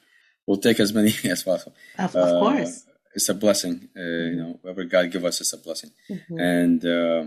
We'll 0.47 0.57
take 0.69 0.79
as 0.79 0.93
many 0.93 1.11
as 1.35 1.41
possible. 1.41 1.73
Of, 1.97 2.15
Uh, 2.15 2.19
of 2.19 2.29
course. 2.43 2.85
It's 3.15 3.29
a 3.29 3.33
blessing. 3.33 3.75
Uh, 3.97 4.01
You 4.31 4.35
know, 4.41 4.59
whatever 4.61 4.83
God 4.83 5.11
give 5.11 5.25
us 5.25 5.41
is 5.41 5.51
a 5.53 5.57
blessing. 5.57 5.89
Mhm. 6.07 6.37
And 6.55 6.79
uh, 6.85 7.21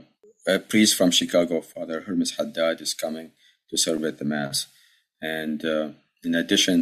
a 0.47 0.59
priest 0.61 0.95
from 0.99 1.11
Chicago, 1.11 1.61
Father 1.61 1.99
Hermes 2.07 2.37
Haddad, 2.37 2.81
is 2.81 2.95
coming 2.95 3.33
to 3.71 3.77
celebrate 3.77 4.19
the 4.19 4.25
Mass. 4.37 4.67
And 5.21 5.65
uh, 5.65 5.88
in 6.27 6.35
addition, 6.37 6.79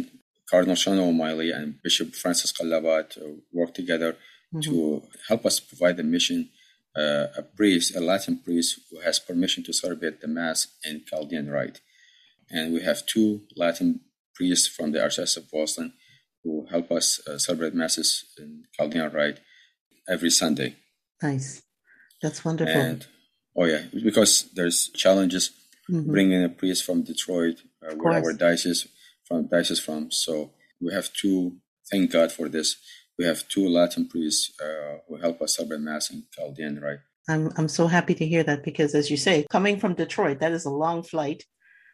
Cardinal 0.49 0.75
Sean 0.75 0.99
O'Malley 0.99 1.51
and 1.51 1.81
Bishop 1.83 2.15
Francis 2.15 2.51
Kalabat 2.53 3.17
uh, 3.17 3.35
work 3.53 3.73
together 3.73 4.15
to 4.63 5.03
help 5.27 5.45
us 5.45 5.59
provide 5.59 5.97
the 5.97 6.03
mission. 6.03 6.49
Uh, 6.95 7.27
a 7.37 7.43
priest, 7.43 7.95
a 7.95 7.99
Latin 7.99 8.39
priest, 8.39 8.79
who 8.89 8.99
has 9.01 9.19
permission 9.19 9.63
to 9.63 9.71
celebrate 9.71 10.19
the 10.19 10.27
Mass 10.27 10.67
in 10.83 11.03
Chaldean 11.05 11.47
Rite. 11.47 11.79
And 12.49 12.73
we 12.73 12.81
have 12.81 13.05
two 13.05 13.41
Latin 13.55 13.99
priests 14.33 14.67
from 14.67 14.93
the 14.93 14.99
Archdiocese 14.99 15.37
of 15.37 15.51
Boston 15.51 15.93
who 16.43 16.65
help 16.71 16.91
us 16.91 17.19
uh, 17.27 17.37
celebrate 17.37 17.75
Masses 17.75 18.25
in 18.39 18.63
Chaldean 18.75 19.11
Rite 19.11 19.39
every 20.09 20.31
Sunday. 20.31 20.75
Nice. 21.21 21.61
That's 22.21 22.43
wonderful. 22.43 22.73
And 22.73 23.05
oh 23.55 23.65
yeah, 23.65 23.83
because 24.03 24.49
there's 24.55 24.89
challenges 24.89 25.51
Mhm. 25.89 26.07
bringing 26.07 26.43
a 26.43 26.49
priest 26.49 26.83
from 26.83 27.03
Detroit, 27.03 27.61
uh, 27.81 27.93
where 27.95 28.13
our 28.23 28.33
diocese 28.33 28.87
from 29.27 29.47
diocese 29.47 29.79
from. 29.79 30.11
So 30.11 30.51
we 30.81 30.93
have 30.93 31.11
two. 31.13 31.57
Thank 31.91 32.11
God 32.11 32.31
for 32.31 32.49
this. 32.49 32.75
We 33.17 33.25
have 33.25 33.47
two 33.47 33.67
Latin 33.67 34.07
priests 34.07 34.51
uh, 34.61 34.97
who 35.07 35.17
help 35.17 35.41
us 35.41 35.55
celebrate 35.55 35.81
Mass 35.81 36.11
in 36.11 36.23
Chaldean 36.35 36.79
rite? 36.81 36.99
I'm 37.29 37.51
I'm 37.57 37.67
so 37.67 37.87
happy 37.87 38.13
to 38.15 38.25
hear 38.25 38.43
that 38.43 38.63
because, 38.63 38.93
as 38.95 39.09
you 39.11 39.17
say, 39.17 39.45
coming 39.51 39.79
from 39.79 39.93
Detroit, 39.95 40.39
that 40.39 40.51
is 40.51 40.65
a 40.65 40.69
long 40.69 41.03
flight. 41.03 41.43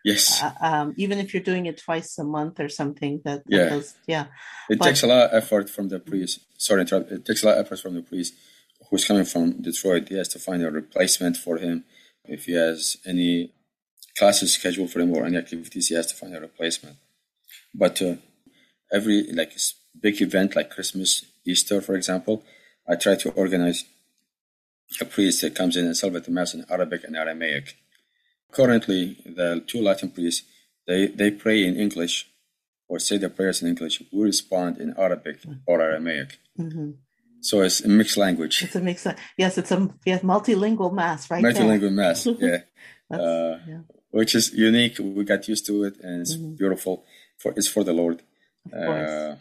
Yes, 0.05 0.43
Uh, 0.43 0.51
um, 0.69 0.93
even 0.97 1.17
if 1.19 1.33
you're 1.33 1.41
doing 1.51 1.65
it 1.65 1.77
twice 1.77 2.17
a 2.19 2.25
month 2.25 2.59
or 2.59 2.67
something, 2.67 3.21
that, 3.23 3.39
that 3.47 3.57
Yeah. 3.57 3.69
does, 3.69 3.95
yeah, 4.05 4.25
it 4.69 4.77
but- 4.79 4.85
takes 4.87 5.01
a 5.01 5.07
lot 5.07 5.21
of 5.29 5.33
effort 5.41 5.69
from 5.69 5.87
the 5.87 5.99
priest. 5.99 6.39
Sorry, 6.57 6.81
interrupt. 6.81 7.09
it 7.11 7.23
takes 7.25 7.41
a 7.43 7.45
lot 7.47 7.57
of 7.57 7.65
effort 7.65 7.79
from 7.79 7.93
the 7.95 8.01
priest 8.01 8.33
who's 8.89 9.05
coming 9.05 9.23
from 9.23 9.61
Detroit. 9.61 10.09
He 10.09 10.15
has 10.17 10.27
to 10.35 10.39
find 10.39 10.61
a 10.61 10.69
replacement 10.69 11.37
for 11.37 11.55
him. 11.57 11.85
If 12.25 12.45
he 12.47 12.53
has 12.53 12.97
any 13.05 13.53
classes 14.17 14.53
scheduled 14.55 14.91
for 14.91 14.99
him 14.99 15.11
or 15.15 15.25
any 15.25 15.37
activities, 15.37 15.87
he 15.87 15.95
has 15.95 16.07
to 16.07 16.15
find 16.15 16.35
a 16.35 16.41
replacement. 16.41 16.97
But 17.73 18.01
uh, 18.01 18.15
every 18.91 19.23
like 19.31 19.53
big 19.99 20.21
event 20.21 20.55
like 20.55 20.69
Christmas, 20.69 21.25
Easter, 21.45 21.81
for 21.81 21.95
example, 21.95 22.43
I 22.87 22.95
try 22.95 23.15
to 23.15 23.29
organize 23.31 23.85
a 25.01 25.05
priest 25.05 25.41
that 25.41 25.55
comes 25.55 25.75
in 25.75 25.85
and 25.85 25.97
celebrate 25.97 26.25
the 26.25 26.31
mass 26.31 26.53
in 26.53 26.65
Arabic 26.69 27.03
and 27.03 27.15
Aramaic. 27.15 27.75
Currently, 28.51 29.17
the 29.25 29.63
two 29.65 29.81
Latin 29.81 30.09
priests 30.11 30.43
they, 30.85 31.07
they 31.07 31.31
pray 31.31 31.63
in 31.63 31.75
English 31.75 32.29
or 32.89 32.99
say 32.99 33.17
their 33.17 33.29
prayers 33.29 33.61
in 33.61 33.69
English. 33.69 34.03
We 34.11 34.21
respond 34.23 34.77
in 34.79 34.93
Arabic 34.97 35.37
or 35.65 35.81
Aramaic. 35.81 36.37
hmm 36.57 36.91
So 37.41 37.61
it's 37.61 37.81
a 37.81 37.87
mixed 37.87 38.17
language, 38.17 38.63
it's 38.63 38.75
a 38.75 38.81
mix. 38.81 39.07
Yes, 39.37 39.57
it's 39.57 39.71
a 39.71 39.89
yes, 40.05 40.21
multilingual 40.21 40.93
mass, 40.93 41.31
right? 41.31 41.41
there. 41.41 41.53
multilingual 41.53 41.93
mass. 41.93 42.27
Yeah, 42.39 42.59
uh, 43.11 43.59
yeah, 43.67 43.81
which 44.11 44.35
is 44.35 44.53
unique. 44.53 44.97
We 44.99 45.23
got 45.23 45.47
used 45.47 45.65
to 45.67 45.83
it, 45.87 45.95
and 46.03 46.21
it's 46.21 46.35
Mhm. 46.35 46.57
beautiful. 46.57 47.05
For 47.37 47.53
it's 47.55 47.67
for 47.67 47.83
the 47.83 47.93
Lord. 47.93 48.21
of 48.65 48.71
course. 48.71 49.09
Uh, 49.09 49.35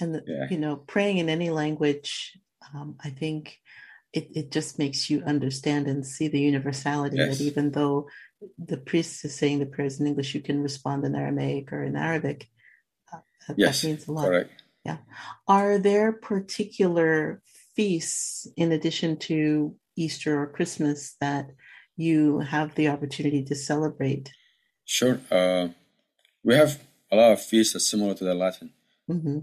and 0.00 0.14
the, 0.14 0.22
yeah. 0.26 0.46
you 0.50 0.58
know, 0.58 0.76
praying 0.76 1.18
in 1.18 1.28
any 1.28 1.50
language, 1.50 2.38
um, 2.74 2.96
I 3.02 3.10
think 3.10 3.58
it 4.12 4.28
it 4.34 4.50
just 4.50 4.78
makes 4.78 5.10
you 5.10 5.22
understand 5.22 5.86
and 5.86 6.06
see 6.06 6.28
the 6.28 6.40
universality 6.40 7.16
Yes. 7.16 7.38
that 7.38 7.44
even 7.44 7.72
though 7.72 8.08
the 8.58 8.76
priest 8.76 9.24
is 9.24 9.34
saying 9.34 9.58
the 9.58 9.66
prayers 9.66 9.98
in 10.00 10.06
English, 10.06 10.34
you 10.34 10.40
can 10.40 10.62
respond 10.62 11.04
in 11.04 11.14
Aramaic 11.14 11.72
or 11.72 11.82
in 11.84 11.96
Arabic. 11.96 12.48
Uh, 13.12 13.18
that, 13.48 13.58
yes, 13.58 13.82
that 13.82 13.88
means 13.88 14.08
a 14.08 14.12
lot. 14.12 14.28
correct. 14.28 14.62
Are 15.48 15.78
there 15.78 16.12
particular 16.12 17.42
feasts 17.74 18.46
in 18.56 18.72
addition 18.72 19.16
to 19.18 19.74
Easter 19.96 20.40
or 20.40 20.46
Christmas 20.46 21.16
that 21.20 21.50
you 21.96 22.40
have 22.40 22.74
the 22.74 22.88
opportunity 22.88 23.44
to 23.44 23.54
celebrate? 23.54 24.32
Sure. 24.84 25.20
Uh, 25.30 25.68
we 26.44 26.54
have 26.54 26.78
a 27.10 27.16
lot 27.16 27.32
of 27.32 27.40
feasts 27.42 27.74
are 27.76 27.80
similar 27.92 28.14
to 28.14 28.24
the 28.24 28.34
Latin. 28.34 28.70
hmm 29.06 29.38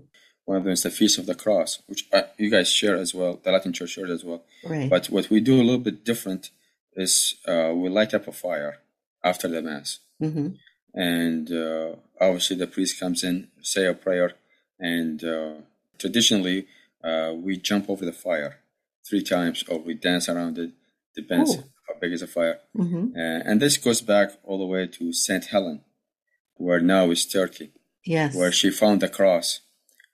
One 0.46 0.58
of 0.58 0.64
them 0.66 0.74
is 0.74 0.84
the 0.84 0.90
Feast 0.92 1.18
of 1.20 1.26
the 1.26 1.36
Cross, 1.36 1.84
which 1.88 2.08
uh, 2.12 2.24
you 2.38 2.50
guys 2.50 2.70
share 2.70 2.98
as 2.98 3.14
well. 3.14 3.40
The 3.44 3.52
Latin 3.52 3.72
Church 3.74 3.92
shares 3.92 4.10
as 4.18 4.24
well. 4.26 4.44
Right. 4.66 4.90
But 4.90 5.08
what 5.08 5.30
we 5.30 5.40
do 5.40 5.56
a 5.56 5.64
little 5.68 5.80
bit 5.90 6.04
different 6.04 6.50
is 6.96 7.36
uh, 7.48 7.72
we 7.74 7.88
light 7.90 8.14
up 8.14 8.28
a 8.28 8.32
fire 8.32 8.80
after 9.24 9.48
the 9.48 9.62
Mass. 9.62 10.00
hmm 10.20 10.50
and 10.96 11.52
uh, 11.52 11.96
obviously 12.22 12.56
the 12.56 12.68
priest 12.68 13.00
comes 13.00 13.24
in, 13.24 13.48
say 13.64 13.88
a 13.88 13.96
prayer, 13.96 14.34
and 14.80 15.24
uh, 15.24 15.54
traditionally 15.98 16.68
uh, 17.04 17.34
we 17.36 17.58
jump 17.58 17.90
over 17.90 18.06
the 18.06 18.14
fire 18.14 18.60
three 19.08 19.24
times 19.24 19.64
or 19.70 19.80
we 19.80 19.94
dance 19.96 20.30
around 20.30 20.58
it. 20.60 20.72
Depends 21.16 21.56
Ooh. 21.56 21.64
how 21.88 21.96
big 22.00 22.12
is 22.14 22.22
the 22.22 22.28
fire. 22.28 22.60
hmm 22.76 23.08
Uh, 23.16 23.40
and 23.48 23.62
this 23.62 23.78
goes 23.78 24.02
back 24.02 24.28
all 24.44 24.58
the 24.60 24.66
way 24.66 24.86
to 24.88 25.12
Saint 25.14 25.46
Helen, 25.46 25.82
where 26.56 26.80
now 26.80 27.10
is 27.12 27.26
Turkey, 27.26 27.72
Yes. 28.06 28.36
where 28.36 28.52
she 28.52 28.70
found 28.70 29.02
the 29.02 29.10
cross. 29.10 29.62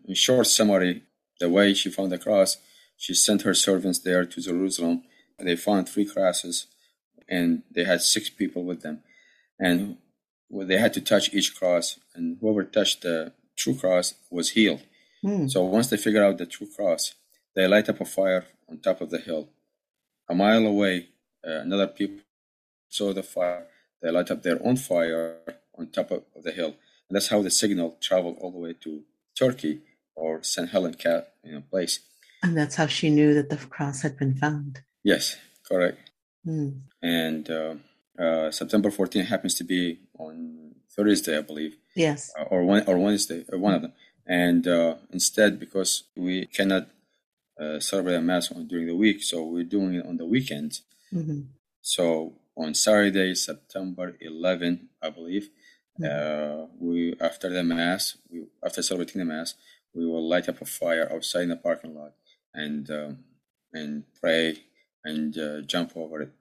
In 0.07 0.15
short 0.15 0.47
summary, 0.47 1.03
the 1.39 1.49
way 1.49 1.73
she 1.73 1.89
found 1.89 2.11
the 2.11 2.17
cross, 2.17 2.57
she 2.97 3.13
sent 3.13 3.43
her 3.43 3.53
servants 3.53 3.99
there 3.99 4.25
to 4.25 4.41
Jerusalem. 4.41 5.03
They 5.37 5.55
found 5.55 5.87
three 5.87 6.05
crosses, 6.05 6.67
and 7.27 7.63
they 7.71 7.85
had 7.85 8.01
six 8.01 8.29
people 8.29 8.63
with 8.65 8.81
them. 8.81 9.03
And 9.57 9.97
well, 10.49 10.67
they 10.67 10.77
had 10.77 10.93
to 10.93 11.01
touch 11.01 11.33
each 11.33 11.55
cross, 11.55 11.99
and 12.15 12.37
whoever 12.41 12.63
touched 12.63 13.03
the 13.03 13.33
true 13.55 13.75
cross 13.75 14.15
was 14.29 14.49
healed. 14.51 14.81
Hmm. 15.21 15.47
So 15.47 15.63
once 15.63 15.87
they 15.87 15.97
figured 15.97 16.23
out 16.23 16.37
the 16.37 16.45
true 16.45 16.67
cross, 16.75 17.13
they 17.55 17.67
light 17.67 17.89
up 17.89 18.01
a 18.01 18.05
fire 18.05 18.45
on 18.69 18.79
top 18.79 19.01
of 19.01 19.09
the 19.09 19.17
hill. 19.19 19.49
A 20.27 20.35
mile 20.35 20.65
away, 20.65 21.09
uh, 21.47 21.59
another 21.61 21.87
people 21.87 22.19
saw 22.89 23.13
the 23.13 23.23
fire. 23.23 23.67
They 24.01 24.11
light 24.11 24.31
up 24.31 24.43
their 24.43 24.65
own 24.65 24.77
fire 24.77 25.37
on 25.79 25.87
top 25.87 26.11
of, 26.11 26.23
of 26.35 26.43
the 26.43 26.51
hill, 26.51 26.75
and 27.09 27.15
that's 27.15 27.29
how 27.29 27.41
the 27.41 27.49
signal 27.49 27.97
traveled 28.01 28.37
all 28.39 28.51
the 28.51 28.57
way 28.57 28.73
to 28.81 29.03
Turkey 29.37 29.81
or 30.15 30.43
St. 30.43 30.69
Helen 30.69 30.93
Cat, 30.93 31.33
you 31.43 31.53
know, 31.53 31.63
place. 31.69 31.99
And 32.43 32.57
that's 32.57 32.75
how 32.75 32.87
she 32.87 33.09
knew 33.09 33.33
that 33.33 33.49
the 33.49 33.57
cross 33.57 34.01
had 34.01 34.17
been 34.17 34.35
found. 34.35 34.81
Yes, 35.03 35.37
correct. 35.67 36.11
Hmm. 36.45 36.69
And 37.01 37.49
uh, 37.49 37.75
uh, 38.19 38.51
September 38.51 38.91
14 38.91 39.25
happens 39.25 39.55
to 39.55 39.63
be 39.63 39.99
on 40.17 40.75
Thursday, 40.95 41.37
I 41.37 41.41
believe. 41.41 41.77
Yes. 41.95 42.31
Uh, 42.39 42.43
or 42.43 42.63
one 42.63 42.83
or 42.87 42.97
Wednesday, 42.97 43.45
or 43.51 43.57
one 43.57 43.73
of 43.73 43.81
them. 43.81 43.93
And 44.25 44.67
uh, 44.67 44.95
instead, 45.11 45.59
because 45.59 46.03
we 46.15 46.45
cannot 46.45 46.87
uh, 47.59 47.79
celebrate 47.79 48.15
a 48.15 48.21
mass 48.21 48.51
on, 48.51 48.67
during 48.67 48.87
the 48.87 48.95
week, 48.95 49.23
so 49.23 49.43
we're 49.43 49.63
doing 49.63 49.95
it 49.95 50.05
on 50.05 50.17
the 50.17 50.25
weekend. 50.25 50.79
Mm-hmm. 51.13 51.41
So 51.81 52.33
on 52.55 52.73
Saturday, 52.73 53.33
September 53.35 54.15
11, 54.21 54.89
I 55.01 55.09
believe. 55.09 55.49
Uh, 56.03 56.65
we 56.79 57.15
after 57.19 57.49
the 57.49 57.63
mass, 57.63 58.17
we, 58.29 58.45
after 58.63 58.81
celebrating 58.81 59.19
the 59.19 59.25
mass, 59.25 59.55
we 59.93 60.05
will 60.05 60.27
light 60.27 60.49
up 60.49 60.61
a 60.61 60.65
fire 60.65 61.09
outside 61.11 61.43
in 61.43 61.49
the 61.49 61.55
parking 61.55 61.95
lot 61.95 62.13
and 62.53 62.89
um, 62.89 63.17
and 63.73 64.03
pray 64.21 64.57
and 65.03 65.37
uh, 65.37 65.61
jump 65.61 65.93
over 65.95 66.21
it. 66.21 66.31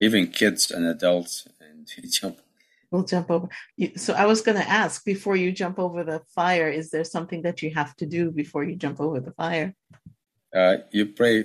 Even 0.00 0.28
kids 0.28 0.70
and 0.70 0.86
adults 0.86 1.46
and 1.60 1.86
jump. 2.12 2.40
We'll 2.90 3.04
jump 3.04 3.30
over. 3.30 3.48
So 3.96 4.14
I 4.14 4.26
was 4.26 4.40
going 4.42 4.56
to 4.58 4.68
ask 4.68 5.04
before 5.04 5.36
you 5.36 5.52
jump 5.52 5.78
over 5.78 6.02
the 6.02 6.22
fire, 6.34 6.68
is 6.68 6.90
there 6.90 7.04
something 7.04 7.42
that 7.42 7.62
you 7.62 7.72
have 7.74 7.94
to 7.96 8.06
do 8.06 8.32
before 8.32 8.64
you 8.64 8.74
jump 8.74 9.00
over 9.00 9.20
the 9.20 9.30
fire? 9.30 9.74
Uh, 10.52 10.78
you 10.90 11.06
pray 11.06 11.44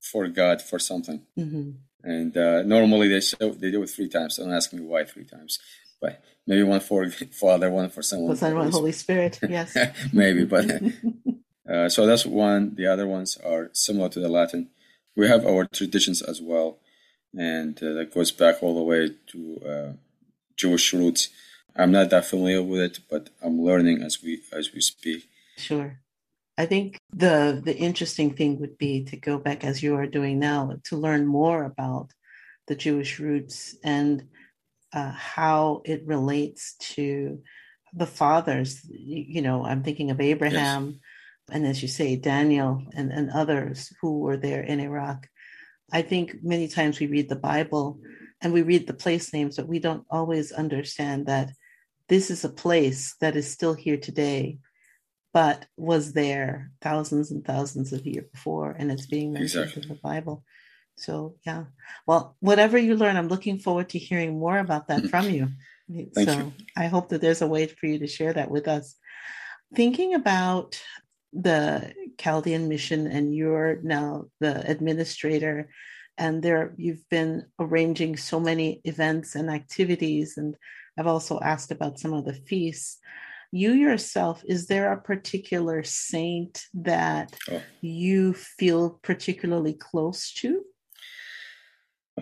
for 0.00 0.28
God 0.28 0.62
for 0.62 0.78
something, 0.78 1.22
Mm-hmm. 1.36 1.70
and 2.04 2.36
uh, 2.36 2.62
normally 2.62 3.08
they 3.08 3.20
show, 3.20 3.50
they 3.50 3.72
do 3.72 3.82
it 3.82 3.90
three 3.90 4.08
times. 4.08 4.36
Don't 4.36 4.52
ask 4.52 4.72
me 4.72 4.80
why 4.82 5.04
three 5.04 5.24
times, 5.24 5.58
but 6.00 6.22
maybe 6.46 6.62
one 6.62 6.80
for 6.80 7.08
Father, 7.32 7.70
one 7.70 7.90
for 7.90 8.02
someone. 8.02 8.30
Was 8.30 8.40
that 8.40 8.54
one 8.54 8.70
Holy 8.70 8.92
Spirit? 8.92 9.38
Yes. 9.48 9.76
maybe, 10.12 10.44
but 10.44 10.70
uh, 11.70 11.88
so 11.88 12.06
that's 12.06 12.26
one. 12.26 12.74
The 12.74 12.86
other 12.86 13.06
ones 13.06 13.38
are 13.44 13.70
similar 13.72 14.08
to 14.10 14.20
the 14.20 14.28
Latin. 14.28 14.68
We 15.16 15.28
have 15.28 15.46
our 15.46 15.64
traditions 15.66 16.20
as 16.22 16.42
well, 16.42 16.78
and 17.36 17.76
uh, 17.82 17.94
that 17.94 18.12
goes 18.12 18.32
back 18.32 18.62
all 18.62 18.74
the 18.74 18.82
way 18.82 19.10
to 19.28 19.62
uh, 19.66 19.92
Jewish 20.56 20.92
roots. 20.92 21.30
I'm 21.74 21.92
not 21.92 22.10
that 22.10 22.24
familiar 22.24 22.62
with 22.62 22.80
it, 22.80 23.00
but 23.10 23.30
I'm 23.42 23.60
learning 23.60 24.02
as 24.02 24.22
we 24.22 24.42
as 24.52 24.72
we 24.72 24.80
speak. 24.80 25.28
Sure. 25.56 26.00
I 26.58 26.66
think 26.66 26.98
the 27.12 27.60
the 27.62 27.76
interesting 27.76 28.34
thing 28.34 28.58
would 28.60 28.78
be 28.78 29.04
to 29.04 29.16
go 29.16 29.38
back 29.38 29.64
as 29.64 29.82
you 29.82 29.94
are 29.96 30.06
doing 30.06 30.38
now 30.38 30.78
to 30.84 30.96
learn 30.96 31.26
more 31.26 31.64
about 31.64 32.12
the 32.66 32.74
Jewish 32.74 33.20
roots 33.20 33.76
and 33.84 34.28
uh, 34.96 35.12
how 35.12 35.82
it 35.84 36.06
relates 36.06 36.74
to 36.94 37.40
the 37.92 38.06
fathers. 38.06 38.80
You, 38.88 39.42
know, 39.42 39.64
I'm 39.64 39.82
thinking 39.82 40.10
of 40.10 40.20
Abraham, 40.20 41.00
and 41.52 41.66
as 41.66 41.82
you 41.82 41.88
say, 41.88 42.16
Daniel 42.16 42.82
and, 42.94 43.12
and 43.12 43.30
others 43.30 43.92
who 44.00 44.20
were 44.20 44.38
there 44.38 44.62
in 44.62 44.80
Iraq. 44.80 45.28
I 45.92 46.02
think 46.02 46.36
many 46.42 46.66
times 46.66 46.98
we 46.98 47.06
read 47.06 47.28
the 47.28 47.36
Bible 47.36 48.00
and 48.40 48.52
we 48.52 48.62
read 48.62 48.86
the 48.86 48.94
place 48.94 49.32
names, 49.32 49.56
but 49.56 49.68
we 49.68 49.78
don't 49.78 50.04
always 50.10 50.50
understand 50.50 51.26
that 51.26 51.52
this 52.08 52.30
is 52.30 52.44
a 52.44 52.48
place 52.48 53.14
that 53.20 53.36
is 53.36 53.50
still 53.50 53.74
here 53.74 53.98
today 53.98 54.58
but 55.36 55.66
was 55.76 56.14
there 56.14 56.70
thousands 56.80 57.30
and 57.30 57.44
thousands 57.44 57.92
of 57.92 58.06
years 58.06 58.24
before, 58.32 58.70
and 58.70 58.90
it's 58.90 59.04
being 59.04 59.34
mentioned 59.34 59.64
Exactly. 59.64 59.82
in 59.82 59.88
the 59.90 60.00
Bible. 60.02 60.42
So 60.96 61.36
yeah, 61.46 61.64
well, 62.06 62.36
whatever 62.40 62.78
you 62.78 62.96
learn, 62.96 63.16
I'm 63.16 63.28
looking 63.28 63.58
forward 63.58 63.90
to 63.90 63.98
hearing 63.98 64.38
more 64.38 64.58
about 64.58 64.88
that 64.88 65.06
from 65.10 65.30
you. 65.30 65.48
Thank 66.14 66.28
so 66.28 66.38
you. 66.38 66.52
I 66.76 66.86
hope 66.86 67.10
that 67.10 67.20
there's 67.20 67.42
a 67.42 67.46
way 67.46 67.66
for 67.66 67.86
you 67.86 67.98
to 68.00 68.06
share 68.06 68.32
that 68.32 68.50
with 68.50 68.66
us. 68.66 68.96
Thinking 69.74 70.14
about 70.14 70.80
the 71.32 71.92
Chaldean 72.18 72.68
mission, 72.68 73.06
and 73.06 73.34
you're 73.34 73.80
now 73.82 74.26
the 74.40 74.68
administrator, 74.68 75.68
and 76.16 76.42
there 76.42 76.74
you've 76.76 77.06
been 77.10 77.44
arranging 77.58 78.16
so 78.16 78.40
many 78.40 78.80
events 78.84 79.34
and 79.34 79.50
activities, 79.50 80.38
and 80.38 80.56
I've 80.98 81.06
also 81.06 81.38
asked 81.40 81.70
about 81.70 81.98
some 81.98 82.14
of 82.14 82.24
the 82.24 82.32
feasts 82.34 82.98
you 83.52 83.72
yourself 83.72 84.42
is 84.44 84.66
there 84.66 84.92
a 84.92 85.00
particular 85.00 85.82
saint 85.84 86.64
that 86.74 87.36
Oh. 87.48 87.62
you 87.80 88.34
feel 88.34 88.98
particularly 89.02 89.72
close 89.72 90.32
to 90.34 90.62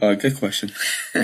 Uh, 0.00 0.14
good 0.14 0.36
question. 0.38 0.72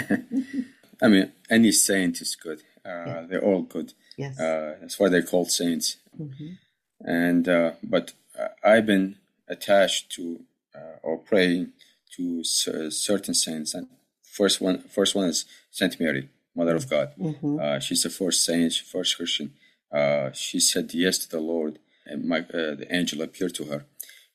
I 1.03 1.09
mean, 1.09 1.33
any 1.49 1.73
saint 1.73 2.21
is 2.21 2.37
good. 2.37 2.61
Uh, 2.85 2.89
Yeah. 3.07 3.27
They're 3.29 3.45
all 3.45 3.63
good. 3.63 3.93
yes 4.17 4.39
Uh, 4.41 4.77
that's 4.81 4.99
why 4.99 5.09
they're 5.09 5.29
called 5.33 5.51
saints. 5.51 5.97
Mhm. 6.19 6.59
and 7.05 7.49
uh, 7.49 7.73
but 7.83 8.13
uh, 8.39 8.49
I've 8.63 8.87
been 8.87 9.17
attached 9.49 10.11
to 10.17 10.23
uh, 10.79 10.97
or 11.03 11.19
praying 11.19 11.73
to 12.17 12.45
cer- 12.45 12.91
certain 12.91 13.35
saints. 13.35 13.75
And 13.75 13.87
first 14.23 14.61
one, 14.61 14.79
first 14.89 15.15
one 15.15 15.29
is 15.29 15.45
Saint 15.71 15.99
Mary, 16.01 16.29
Mother 16.55 16.77
of 16.77 16.89
God. 16.91 17.09
Mhm. 17.19 17.59
Uh, 17.61 17.81
she's 17.81 18.03
the 18.03 18.11
first 18.11 18.45
saint, 18.45 18.73
first 18.95 19.17
Christian. 19.17 19.49
Uh, 19.99 20.31
she 20.33 20.61
said 20.61 20.93
yes 20.95 21.19
to 21.19 21.29
the 21.29 21.41
Lord, 21.53 21.79
and 22.07 22.25
my, 22.25 22.41
uh, 22.41 22.75
the 22.81 22.87
angel 22.91 23.21
appeared 23.23 23.55
to 23.55 23.65
her. 23.65 23.81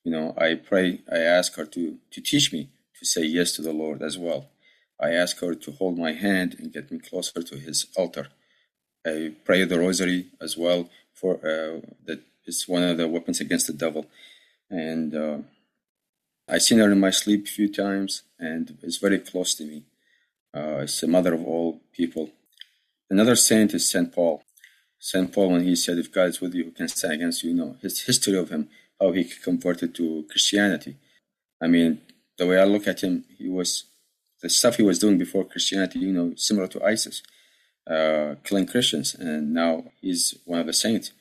You 0.03 0.11
know, 0.11 0.33
I 0.37 0.55
pray, 0.55 0.87
I 1.11 1.19
ask 1.37 1.55
her 1.55 1.65
to 1.75 1.81
to 2.13 2.19
teach 2.31 2.51
me 2.55 2.61
say 3.05 3.23
yes 3.23 3.53
to 3.53 3.61
the 3.61 3.73
Lord 3.73 4.01
as 4.01 4.17
well. 4.17 4.49
I 4.99 5.11
ask 5.11 5.39
her 5.39 5.53
to 5.55 5.71
hold 5.71 5.97
my 5.97 6.13
hand 6.13 6.55
and 6.59 6.73
get 6.73 6.91
me 6.91 6.99
closer 6.99 7.41
to 7.41 7.55
His 7.57 7.87
altar. 7.95 8.27
I 9.05 9.33
pray 9.43 9.63
the 9.65 9.79
rosary 9.79 10.27
as 10.41 10.57
well 10.57 10.89
for 11.13 11.35
uh, 11.35 11.81
that 12.05 12.21
is 12.45 12.67
one 12.67 12.83
of 12.83 12.97
the 12.97 13.07
weapons 13.07 13.39
against 13.39 13.67
the 13.67 13.73
devil, 13.73 14.05
and 14.69 15.15
uh, 15.15 15.37
I 16.47 16.57
seen 16.59 16.79
her 16.79 16.91
in 16.91 16.99
my 16.99 17.09
sleep 17.11 17.45
a 17.45 17.49
few 17.49 17.71
times, 17.71 18.23
and 18.37 18.77
it's 18.83 18.97
very 18.97 19.19
close 19.19 19.55
to 19.55 19.65
me. 19.65 19.83
Uh, 20.55 20.83
it's 20.83 21.01
the 21.01 21.07
mother 21.07 21.33
of 21.33 21.43
all 21.45 21.81
people. 21.93 22.29
Another 23.09 23.35
saint 23.35 23.73
is 23.73 23.89
Saint 23.89 24.13
Paul. 24.13 24.43
Saint 24.99 25.31
Paul, 25.33 25.51
when 25.51 25.63
he 25.63 25.75
said, 25.75 25.97
"If 25.97 26.11
God 26.11 26.29
is 26.29 26.41
with 26.41 26.53
you, 26.53 26.65
who 26.65 26.71
can 26.71 26.87
stand 26.87 27.13
against 27.13 27.43
you?" 27.43 27.51
You 27.51 27.55
know 27.55 27.77
his 27.81 28.01
history 28.03 28.37
of 28.37 28.49
him, 28.49 28.69
how 28.99 29.11
he 29.11 29.23
converted 29.23 29.95
to 29.95 30.25
Christianity. 30.29 30.97
I 31.61 31.67
mean, 31.67 32.01
the 32.37 32.45
way 32.47 32.59
I 32.59 32.65
look 32.65 32.87
at 32.87 33.01
him, 33.01 33.25
he 33.37 33.47
was 33.47 33.85
the 34.41 34.49
stuff 34.49 34.75
he 34.75 34.83
was 34.83 34.99
doing 34.99 35.17
before 35.17 35.45
Christianity. 35.45 35.99
You 35.99 36.13
know, 36.13 36.33
similar 36.35 36.67
to 36.67 36.83
ISIS 36.83 37.21
uh, 37.89 38.35
killing 38.43 38.65
Christians, 38.65 39.15
and 39.15 39.53
now 39.53 39.85
he's 40.01 40.35
one 40.45 40.59
of 40.59 40.65
the 40.65 40.73
saints. 40.73 41.11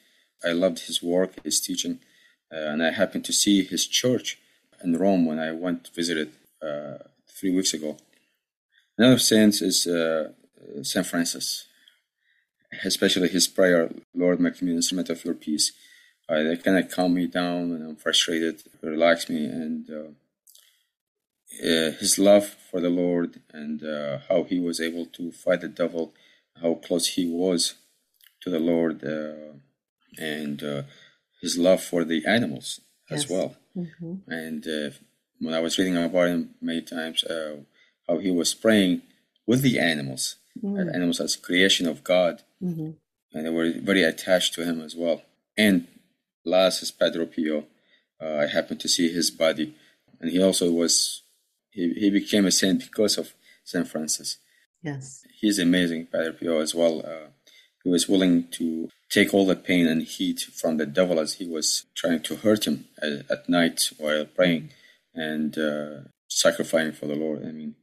I 0.45 0.53
loved 0.53 0.81
his 0.81 1.03
work, 1.03 1.43
his 1.45 1.61
teaching, 1.61 2.01
uh, 2.53 2.57
and 2.57 2.83
I 2.83 2.91
happened 2.91 3.25
to 3.27 3.33
see 3.33 3.65
his 3.65 3.87
church 3.87 4.39
in 4.83 4.97
Rome 4.97 5.27
when 5.27 5.39
I 5.39 5.53
went 5.53 5.89
visited 5.95 6.33
uh, 6.63 6.99
three 7.29 7.55
weeks 7.55 7.75
ago. 7.75 7.97
Another 8.97 9.19
saint 9.19 9.61
is 9.61 9.87
uh, 9.87 10.33
Saint 10.83 11.07
Francis, 11.07 11.67
especially 12.85 13.29
his 13.29 13.49
prayer, 13.49 13.91
"Lord, 14.15 14.41
make 14.41 14.61
me 14.63 14.71
an 14.71 14.77
instrument 14.77 15.11
of 15.11 15.25
your 15.25 15.35
peace." 15.35 15.73
Uh, 16.29 16.43
they 16.43 16.57
kind 16.57 16.79
of 16.79 16.91
calm 16.91 17.13
me 17.15 17.27
down 17.27 17.71
when 17.71 17.83
I'm 17.83 17.97
frustrated, 17.97 18.63
relax 18.81 19.29
me, 19.29 19.45
and 19.45 19.91
uh, 21.63 21.93
his 21.99 22.19
love 22.19 22.47
for 22.71 22.81
the 22.81 22.91
Lord 22.91 23.41
and 23.53 23.83
uh, 23.83 24.19
how 24.29 24.45
he 24.45 24.59
was 24.61 24.81
able 24.81 25.07
to 25.07 25.33
fight 25.33 25.61
the 25.61 25.69
devil, 25.69 26.13
how 26.61 26.75
close 26.75 27.09
he 27.09 27.27
was 27.27 27.75
to 28.43 28.51
the 28.51 28.59
Lord, 28.59 29.05
uh, 29.05 29.55
and 30.19 30.63
uh, 30.63 30.83
his 31.41 31.59
love 31.59 31.83
for 31.83 32.05
the 32.05 32.25
animals 32.27 32.81
as 33.11 33.23
Yes. 33.23 33.31
well. 33.31 33.57
Mhm. 33.77 34.23
And 34.29 34.67
uh, 34.69 34.91
when 35.41 35.55
I 35.55 35.61
was 35.61 35.79
reading 35.79 35.97
about 35.97 36.29
him 36.29 36.55
many 36.61 36.83
times, 36.83 37.25
uh, 37.25 37.57
how 38.07 38.19
he 38.19 38.31
was 38.31 38.55
praying 38.55 39.03
with 39.47 39.63
the 39.63 39.79
animals, 39.79 40.37
uh, 40.63 40.69
animals 40.95 41.21
as 41.21 41.37
creation 41.37 41.87
of 41.87 42.05
God, 42.05 42.43
Mhm. 42.63 42.97
and 43.33 43.47
they 43.47 43.51
were 43.51 43.73
very 43.73 44.03
attached 44.03 44.55
to 44.55 44.65
him 44.65 44.81
as 44.81 44.95
well. 44.95 45.23
And 45.57 45.87
last 46.45 46.83
is 46.83 46.91
Padre 46.91 47.27
Pio. 47.27 47.67
Uh, 48.21 48.37
I 48.37 48.47
happened 48.47 48.81
to 48.81 48.89
see 48.89 49.09
his 49.13 49.31
body, 49.31 49.75
and 50.21 50.31
he 50.31 50.41
also 50.41 50.71
was 50.71 51.23
he, 51.75 51.83
he 52.03 52.09
became 52.11 52.47
a 52.47 52.51
saint 52.61 52.81
because 52.89 53.19
of 53.19 53.27
Saint 53.73 53.89
Francis. 53.93 54.31
yes 54.83 55.05
He's 55.41 55.59
amazing, 55.59 56.07
Padre 56.13 56.33
Pio 56.39 56.61
as 56.61 56.75
well. 56.75 56.95
Uh, 57.13 57.29
he 57.83 57.89
was 57.91 58.09
willing 58.09 58.37
to 58.59 58.89
take 59.17 59.35
all 59.35 59.47
the 59.47 59.57
pain 59.71 59.87
and 59.87 60.01
heat 60.17 60.41
from 60.61 60.73
the 60.79 60.87
devil 60.87 61.17
as 61.25 61.35
he 61.35 61.47
was 61.57 61.67
trying 62.01 62.23
to 62.23 62.37
hurt 62.37 62.63
him 62.69 62.77
at, 63.07 63.13
at 63.35 63.49
night 63.49 63.79
while 63.99 64.25
praying 64.39 64.71
and 65.15 65.51
uh, 65.59 65.97
sacrificing 66.29 66.93
for 66.99 67.07
the 67.07 67.15
Lord. 67.25 67.41
I 67.49 67.53
mean, 67.53 67.75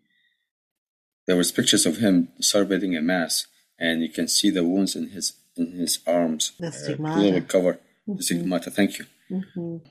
there 1.27 1.37
was 1.37 1.51
pictures 1.51 1.85
of 1.85 1.97
him 1.97 2.29
celebrating 2.39 2.95
a 2.97 3.01
mass, 3.01 3.45
and 3.77 4.01
you 4.01 4.09
can 4.09 4.27
see 4.27 4.49
the 4.49 4.63
wounds 4.63 4.95
in 4.95 5.09
his 5.09 5.33
in 5.55 5.67
his 5.83 5.99
arms. 6.07 6.43
The 6.59 6.67
uh, 6.67 6.71
stigmata. 6.71 7.31
the 7.31 7.41
cover. 7.41 7.79
The 8.07 8.23
stigmata. 8.23 8.71
Thank 8.71 8.91
you. 8.99 9.05
Mhm. 9.29 9.81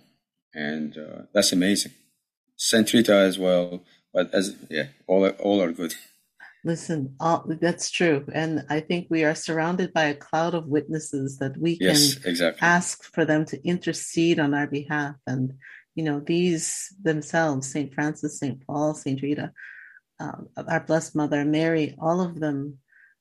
And 0.53 0.99
uh, 0.99 1.23
that's 1.33 1.53
amazing. 1.53 1.93
Saint 2.63 2.93
Rita 2.93 3.15
as 3.15 3.39
well, 3.39 3.83
but 4.13 4.33
as 4.35 4.55
yeah, 4.69 4.89
all 5.07 5.25
are- 5.25 5.39
all 5.47 5.63
are 5.63 5.73
good. 5.73 5.95
listen 6.63 7.17
all, 7.19 7.43
that's 7.67 7.91
true 7.91 8.23
and 8.35 8.53
i 8.69 8.79
think 8.89 9.07
we 9.09 9.25
are 9.25 9.35
surrounded 9.35 9.89
by 9.95 10.05
a 10.09 10.15
cloud 10.27 10.53
of 10.55 10.67
witnesses 10.77 11.39
that 11.41 11.57
we 11.57 11.73
can 11.79 11.87
Yes, 11.89 12.19
exactly. 12.31 12.61
ask 12.77 12.97
for 13.15 13.25
them 13.25 13.43
to 13.47 13.57
intercede 13.73 14.39
on 14.39 14.53
our 14.53 14.67
behalf 14.67 15.15
and 15.27 15.45
you 15.97 16.05
know 16.05 16.19
these 16.21 16.65
themselves 17.09 17.73
saint 17.73 17.95
francis 17.95 18.39
saint 18.41 18.59
paul 18.67 18.93
saint 18.95 19.23
rita 19.23 19.47
um, 20.23 20.49
our 20.73 20.81
Blessed 20.89 21.17
Mother, 21.17 21.47
Mary, 21.47 21.87
all 21.99 22.21
of 22.21 22.33
them, 22.45 22.77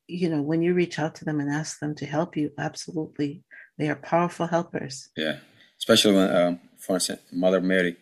you 0.07 0.27
know, 0.31 0.41
when 0.41 0.61
you 0.61 0.73
reach 0.73 0.99
out 0.99 1.15
to 1.15 1.23
them 1.23 1.39
and 1.39 1.49
ask 1.49 1.79
them 1.79 1.95
to 1.95 2.05
help 2.05 2.35
you, 2.35 2.51
absolutely, 2.57 3.31
they 3.77 3.87
are 3.89 3.95
powerful 3.95 4.47
helpers. 4.47 5.07
Yeah, 5.15 5.37
especially 5.77 6.15
when, 6.15 6.29
um, 6.35 6.59
for 6.77 6.95
instance, 6.97 7.21
Mother 7.31 7.61
Mary, 7.61 7.95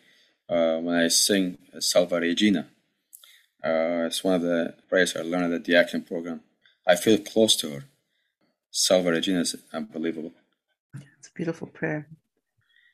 uh, 0.48 0.78
when 0.78 0.96
I 0.96 1.08
sing 1.08 1.58
Salve 1.78 2.12
Regina, 2.12 2.68
uh, 3.64 4.06
it's 4.06 4.24
one 4.24 4.34
of 4.34 4.42
the 4.42 4.74
prayers 4.88 5.16
I 5.16 5.22
learned 5.22 5.52
at 5.52 5.64
the 5.64 5.72
Diaconate 5.72 6.06
program. 6.06 6.40
I 6.86 6.96
feel 6.96 7.18
close 7.18 7.56
to 7.56 7.70
her. 7.70 7.84
Salve 8.70 9.06
Regina 9.06 9.40
is 9.40 9.56
unbelievable. 9.72 10.32
It's 10.94 11.28
a 11.28 11.32
beautiful 11.34 11.66
prayer. 11.66 12.08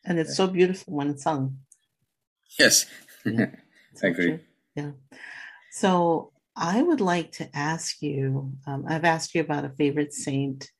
And 0.04 0.18
it's 0.18 0.36
so 0.36 0.46
beautiful 0.46 0.94
when 0.94 1.10
it's 1.10 1.22
sung. 1.22 1.58
Yes, 2.58 2.86
yeah, 3.24 3.46
I 4.02 4.06
agree. 4.06 4.26
True. 4.26 4.40
Yeah. 4.74 4.90
So 5.72 6.32
I 6.56 6.82
would 6.82 7.00
like 7.00 7.32
to 7.32 7.48
ask 7.56 8.00
you 8.02 8.52
um, 8.66 8.84
I've 8.88 9.04
asked 9.04 9.34
you 9.34 9.40
about 9.40 9.64
a 9.64 9.70
favorite 9.70 10.12
saint, 10.12 10.70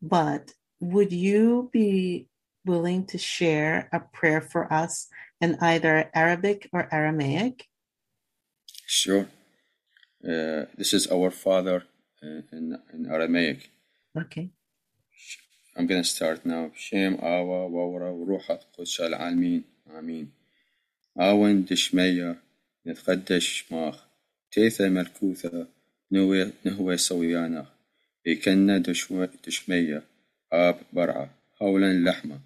but 0.00 0.52
would 0.80 1.12
you 1.12 1.70
be 1.72 2.28
willing 2.64 3.06
to 3.06 3.18
share 3.18 3.88
a 3.92 4.00
prayer 4.00 4.40
for 4.40 4.72
us 4.72 5.08
in 5.40 5.56
either 5.60 6.10
Arabic 6.14 6.68
or 6.72 6.88
Aramaic? 6.92 7.68
Sure. 8.86 9.28
Uh, 10.24 10.66
this 10.76 10.94
is 10.94 11.06
our 11.08 11.30
Father 11.30 11.84
in, 12.22 12.78
in 12.92 13.06
Aramaic. 13.10 13.70
Okay. 14.16 14.50
I'm 15.76 15.86
going 15.86 16.02
to 16.02 16.08
start 16.08 16.46
now. 16.46 16.70
Shem 16.74 17.18
Awa 17.20 17.68
Wawra 17.68 18.10
Ruhat 18.14 18.62
Qudsa 18.78 19.12
Al-Almin. 19.12 19.64
Amin. 19.96 20.32
Awen 21.18 21.66
Dishmeya 21.66 22.38
نتقدش 22.86 23.72
ماخ 23.72 24.04
تيثا 24.50 24.88
مركوثة 24.88 25.66
نهوي, 26.10 26.52
نهوي 26.64 26.96
سويانا 26.96 27.66
إيكنا 28.26 28.78
دشمية 29.46 30.02
آب 30.52 30.80
برعة 30.92 31.30
هولا 31.62 32.10
لحمة 32.10 32.40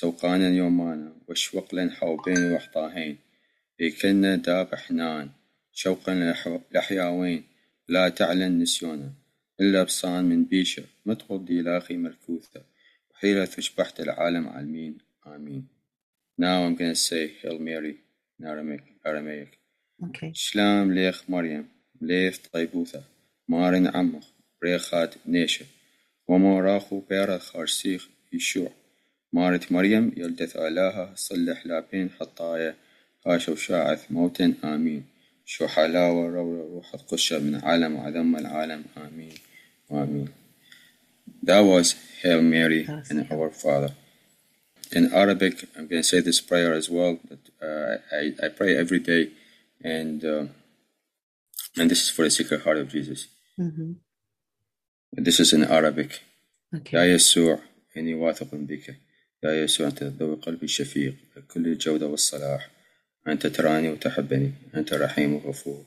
سوقانا 0.00 0.48
يومانا 0.48 1.12
وشوقلا 1.28 1.90
حوبين 1.90 2.52
وحطاهين 2.52 3.18
إيكنا 3.80 4.36
داب 4.36 4.74
حنان 4.74 5.30
شوقا 5.72 6.34
لحياوين 6.72 7.44
لا 7.88 8.08
تعلن 8.08 8.58
نسيونا 8.58 9.12
إلا 9.60 9.82
بصان 9.82 10.24
من 10.24 10.44
بيشة 10.44 10.84
ما 11.06 11.14
تقضي 11.14 11.62
لاخي 11.62 11.96
مركوثة 11.96 12.62
وحيلة 13.10 13.44
تشبحت 13.44 14.00
العالم 14.00 14.48
عالمين 14.48 14.98
آمين 15.26 15.68
Now 16.38 16.64
I'm 16.64 16.74
gonna 16.74 16.96
say 16.96 17.28
Hail 17.40 17.58
Mary 17.60 17.94
in 18.40 18.46
Aramaic. 18.46 18.84
Aramaic. 19.06 19.58
Okay. 20.02 20.32
شلام 20.32 20.92
ليخ 20.92 21.30
مريم 21.30 21.68
ليف 22.00 22.46
طيبوثة 22.52 23.02
مارن 23.48 23.86
عمخ 23.86 24.26
ريخات 24.64 25.14
نيشة 25.26 25.66
وما 26.28 26.60
راخو 26.60 27.00
بيرا 27.00 27.38
خارسيخ 27.38 28.08
يشوع 28.32 28.83
مارت 29.33 29.71
مريم 29.71 30.11
يلدث 30.17 30.55
آلاها 30.55 31.13
صلح 31.15 31.65
لابين 31.65 32.09
حطايا 32.09 32.75
هاشو 33.27 33.55
شاعث 33.55 34.11
موتا 34.11 34.53
آمين 34.63 35.03
شو 35.45 35.67
حلاوة 35.67 36.29
رو 36.29 36.75
روح 36.75 36.93
القشة 36.93 37.39
من 37.39 37.55
عالم 37.55 37.97
عدم 37.97 38.35
العالم 38.35 38.83
آمين 38.97 39.33
آمين 39.91 40.29
That 41.43 41.59
was 41.61 41.95
Hail 42.21 42.41
Mary 42.41 42.87
and 43.09 43.27
Our 43.31 43.49
Father. 43.49 43.91
In 44.91 45.13
Arabic, 45.13 45.55
I'm 45.75 45.87
going 45.87 46.01
to 46.01 46.09
say 46.13 46.19
this 46.19 46.41
prayer 46.41 46.73
as 46.73 46.89
well. 46.89 47.19
But, 47.29 47.39
uh, 47.61 47.97
I, 48.11 48.33
I 48.45 48.47
pray 48.49 48.75
every 48.75 48.99
day 48.99 49.23
and 49.83 50.25
uh, 50.25 50.45
and 51.77 51.89
this 51.89 52.01
is 52.03 52.09
for 52.09 52.23
the 52.23 52.31
Sacred 52.31 52.61
Heart 52.63 52.77
of 52.77 52.89
Jesus. 52.89 53.27
Mm-hmm. 53.59 53.91
This 55.13 55.39
is 55.39 55.53
in 55.53 55.63
Arabic. 55.63 56.21
Okay. 56.75 56.97
يا 56.97 57.05
يسوع 57.05 57.59
إني 57.97 58.13
واثق 58.13 58.55
بك 58.55 58.95
يا 59.52 59.64
يسوع 59.64 59.86
أنت 59.86 60.02
ذو 60.02 60.34
قلبي 60.34 60.64
الشفيق 60.64 61.14
كل 61.48 61.66
الجودة 61.66 62.06
والصلاح. 62.06 62.70
أنت 63.28 63.46
تراني 63.46 63.88
وتحبني 63.88 64.52
أنت 64.74 64.94
رحيم 64.94 65.34
وغفور. 65.34 65.84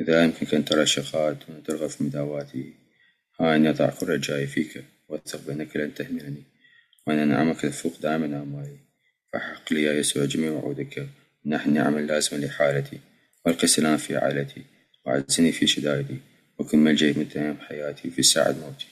إذا 0.00 0.24
يمكنك 0.24 0.54
أن 0.54 0.64
ترى 0.64 0.86
شقات 0.86 1.36
وترغب 1.48 1.86
في 1.86 2.04
مداواتي 2.04 2.74
ها 3.40 3.56
أني 3.56 3.70
أضع 3.70 3.90
كل 3.90 4.06
رجائي 4.06 4.46
فيك 4.46 4.84
وأثق 5.08 5.46
بأنك 5.46 5.76
لن 5.76 5.94
تهملني. 5.94 6.42
وأن 7.06 7.28
نعمك 7.28 7.60
تفوق 7.60 8.00
دائما 8.02 8.26
أموالي. 8.26 8.78
فحق 9.32 9.72
لي 9.72 9.82
يا 9.82 9.92
يسوع 9.92 10.24
جميع 10.24 10.50
وعودك. 10.50 11.06
نحن 11.46 11.74
نعمل 11.74 12.06
لازما 12.06 12.38
لحالتي. 12.38 12.98
والق 13.46 13.62
السلام 13.62 13.96
في 13.96 14.16
عائلتي. 14.16 14.62
وعزني 15.06 15.52
في 15.52 15.66
شدائدي. 15.66 16.16
وكن 16.58 16.78
ملجئي 16.78 17.12
من 17.12 17.56
حياتي 17.60 18.10
في 18.10 18.22
ساعة 18.22 18.52
موتي. 18.52 18.86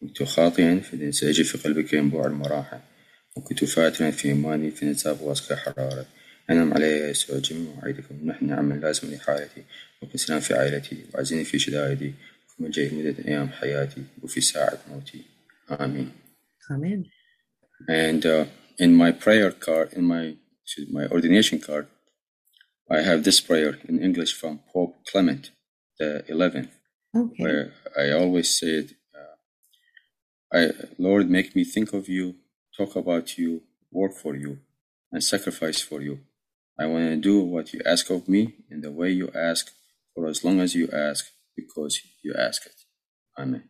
كنت 0.00 0.22
خاطئا 0.22 0.80
فلنسأجي 0.80 1.44
في 1.44 1.58
قلبك 1.58 1.92
ينبوع 1.92 2.26
المراحة 2.26 2.89
وكنت 3.37 3.65
فاتنا 3.65 4.11
في 4.11 4.27
إيماني 4.27 4.71
فنتاب 4.71 5.21
واسك 5.21 5.53
حرارة 5.53 6.05
أنعم 6.49 6.73
علي 6.73 6.87
يا 6.87 7.09
يسوع 7.09 7.39
جميع 7.39 7.71
وعيدكم 7.77 8.15
نحن 8.29 8.45
نعمل 8.47 8.81
لازم 8.81 9.13
لحالتي 9.13 9.63
وكن 10.01 10.17
سلام 10.17 10.39
في 10.39 10.53
عائلتي 10.53 11.05
وعزني 11.13 11.43
في 11.45 11.59
شدائدي 11.59 12.13
وكن 12.49 12.65
ملجئي 12.65 12.89
مدة 13.03 13.25
أيام 13.27 13.49
حياتي 13.49 14.03
وفي 14.23 14.41
ساعة 14.41 14.79
موتي 14.91 15.21
آمين 15.81 16.11
Amen. 16.71 17.05
And 17.89 18.25
uh, 18.25 18.45
in 18.79 18.95
my 18.95 19.11
prayer 19.11 19.51
card, 19.51 19.93
in 19.93 20.05
my 20.05 20.35
my 20.91 21.05
ordination 21.07 21.59
card, 21.59 21.87
I 22.91 23.01
have 23.01 23.23
this 23.23 23.41
prayer 23.41 23.79
in 23.89 24.01
English 24.01 24.33
from 24.33 24.61
Pope 24.73 24.95
Clement 25.11 25.51
the 25.99 26.25
Eleventh, 26.29 26.71
okay. 27.15 27.43
where 27.43 27.73
I 27.97 28.11
always 28.11 28.49
said, 28.59 28.85
uh, 29.15 29.35
"I 30.57 30.71
Lord, 30.97 31.29
make 31.29 31.55
me 31.55 31.63
think 31.63 31.93
of 31.93 32.09
you, 32.09 32.35
talk 32.80 32.96
about 32.96 33.36
you, 33.38 33.62
work 33.90 34.14
for 34.14 34.34
you, 34.34 34.58
and 35.12 35.22
sacrifice 35.22 35.80
for 35.80 36.00
you. 36.00 36.20
I 36.78 36.86
want 36.86 37.04
to 37.10 37.16
do 37.16 37.40
what 37.40 37.72
you 37.74 37.80
ask 37.84 38.08
of 38.10 38.28
me 38.28 38.54
in 38.70 38.80
the 38.80 38.90
way 38.90 39.10
you 39.10 39.28
ask, 39.34 39.70
for 40.14 40.26
as 40.26 40.44
long 40.44 40.60
as 40.60 40.74
you 40.74 40.88
ask, 41.08 41.22
because 41.56 42.00
you 42.24 42.32
ask 42.46 42.66
it." 42.66 42.78
Amen. 43.38 43.64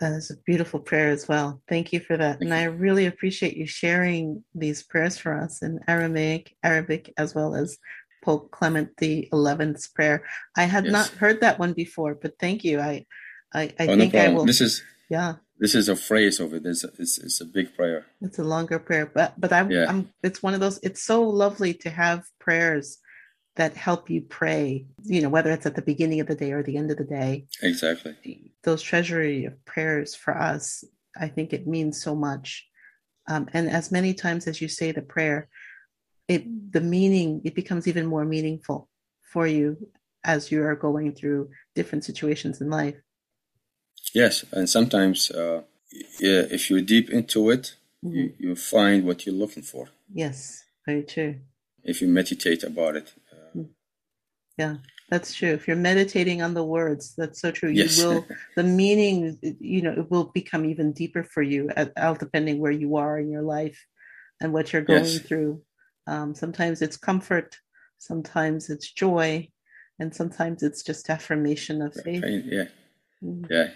That 0.00 0.12
is 0.12 0.30
a 0.30 0.36
beautiful 0.50 0.80
prayer 0.80 1.10
as 1.10 1.28
well. 1.28 1.62
Thank 1.68 1.92
you 1.92 2.00
for 2.00 2.16
that. 2.16 2.38
Thank 2.38 2.42
and 2.42 2.50
you. 2.50 2.56
I 2.56 2.64
really 2.86 3.06
appreciate 3.06 3.56
you 3.56 3.66
sharing 3.66 4.44
these 4.54 4.82
prayers 4.82 5.16
for 5.16 5.32
us 5.44 5.62
in 5.62 5.80
Aramaic, 5.86 6.54
Arabic, 6.62 7.12
as 7.16 7.34
well 7.36 7.54
as 7.54 7.78
Pope 8.24 8.50
Clement 8.50 8.90
the 8.98 9.28
Eleventh's 9.32 9.88
prayer. 9.88 10.18
I 10.56 10.64
had 10.64 10.84
Yes. 10.84 10.92
not 10.92 11.08
heard 11.22 11.40
that 11.40 11.58
one 11.58 11.72
before, 11.72 12.14
but 12.22 12.38
thank 12.38 12.64
you. 12.64 12.80
I 12.80 13.06
I, 13.54 13.62
I 13.78 13.86
oh, 13.88 13.94
no 13.94 14.00
think 14.00 14.14
I 14.14 14.28
will 14.34 14.46
This 14.46 14.60
is 14.60 14.82
yeah, 15.10 15.34
this 15.62 15.76
is 15.76 15.88
a 15.88 15.94
phrase 15.94 16.40
of 16.40 16.52
it. 16.54 16.66
It's, 16.66 16.82
it's, 16.82 17.18
it's 17.18 17.40
a 17.40 17.44
big 17.44 17.76
prayer. 17.76 18.06
it's 18.20 18.40
a 18.40 18.44
longer 18.54 18.80
prayer. 18.80 19.06
But 19.06 19.40
but 19.42 19.52
I 19.52 19.60
Yeah. 19.68 19.86
I'm 19.88 20.10
it's 20.22 20.42
one 20.42 20.54
of 20.54 20.60
those 20.60 20.80
it's 20.82 21.04
so 21.12 21.22
lovely 21.22 21.72
to 21.84 21.90
have 21.90 22.24
prayers 22.40 22.98
that 23.54 23.76
help 23.76 24.10
you 24.10 24.22
pray, 24.22 24.86
you 25.04 25.20
know, 25.22 25.28
whether 25.28 25.52
it's 25.52 25.66
at 25.66 25.76
the 25.76 25.88
beginning 25.92 26.20
of 26.20 26.26
the 26.26 26.34
day 26.34 26.50
or 26.52 26.62
the 26.64 26.76
end 26.76 26.90
of 26.90 26.96
the 26.96 27.04
day. 27.20 27.46
Exactly. 27.62 28.52
those 28.64 28.82
treasury 28.82 29.44
of 29.44 29.64
prayers 29.64 30.16
for 30.16 30.36
us, 30.52 30.84
I 31.24 31.28
think 31.28 31.52
it 31.52 31.66
means 31.66 32.02
so 32.02 32.16
much. 32.16 32.66
Um, 33.28 33.48
and 33.52 33.70
as 33.70 33.92
many 33.92 34.14
times 34.14 34.48
as 34.48 34.60
you 34.60 34.68
say 34.68 34.90
the 34.90 35.02
prayer, 35.14 35.48
it 36.26 36.42
the 36.76 36.80
meaning 36.96 37.40
it 37.44 37.54
becomes 37.54 37.86
even 37.86 38.06
more 38.06 38.24
meaningful 38.24 38.88
for 39.32 39.46
you 39.46 39.66
as 40.24 40.50
you 40.50 40.64
are 40.64 40.74
going 40.88 41.14
through 41.14 41.50
different 41.76 42.04
situations 42.04 42.60
in 42.60 42.68
life. 42.68 42.98
Yes, 44.14 44.44
and 44.52 44.68
sometimes 44.68 45.30
uh, 45.30 45.62
yeah, 46.20 46.42
if 46.50 46.70
you're 46.70 46.80
deep 46.82 47.10
into 47.10 47.50
it, 47.50 47.76
you, 48.02 48.32
you 48.38 48.56
find 48.56 49.04
what 49.04 49.24
you're 49.24 49.34
looking 49.34 49.62
for. 49.62 49.88
Yes, 50.12 50.64
very 50.86 51.02
true. 51.04 51.36
If 51.84 52.00
you 52.02 52.08
meditate 52.08 52.62
about 52.64 52.96
it. 52.96 53.12
Uh, 53.32 53.62
Yeah, 54.58 54.76
that's 55.08 55.32
true. 55.34 55.48
If 55.52 55.66
you're 55.66 55.76
meditating 55.90 56.42
on 56.42 56.54
the 56.54 56.64
words, 56.64 57.14
that's 57.16 57.40
so 57.40 57.50
true. 57.50 57.70
Yes. 57.70 57.96
You 57.96 58.04
will 58.06 58.26
the 58.56 58.64
meaning, 58.64 59.38
you 59.60 59.82
know, 59.82 59.92
it 59.92 60.10
will 60.10 60.24
become 60.34 60.64
even 60.66 60.92
deeper 60.92 61.24
for 61.24 61.42
you, 61.42 61.70
at- 61.76 61.92
out 61.96 62.18
depending 62.18 62.58
where 62.58 62.72
you 62.72 62.96
are 62.96 63.18
in 63.18 63.30
your 63.30 63.42
life 63.42 63.78
and 64.40 64.52
what 64.52 64.72
you're 64.72 64.82
going 64.94 65.04
Yes. 65.04 65.20
through. 65.20 65.62
Um, 66.06 66.34
sometimes 66.34 66.82
it's 66.82 66.96
comfort, 66.96 67.56
sometimes 67.98 68.68
it's 68.68 68.90
joy, 68.92 69.48
and 69.98 70.14
sometimes 70.14 70.62
it's 70.62 70.82
just 70.82 71.08
affirmation 71.10 71.80
of 71.82 71.94
faith. 71.94 72.24
yeah, 72.24 72.64
Mm. 72.64 72.70
Yeah. 73.22 73.68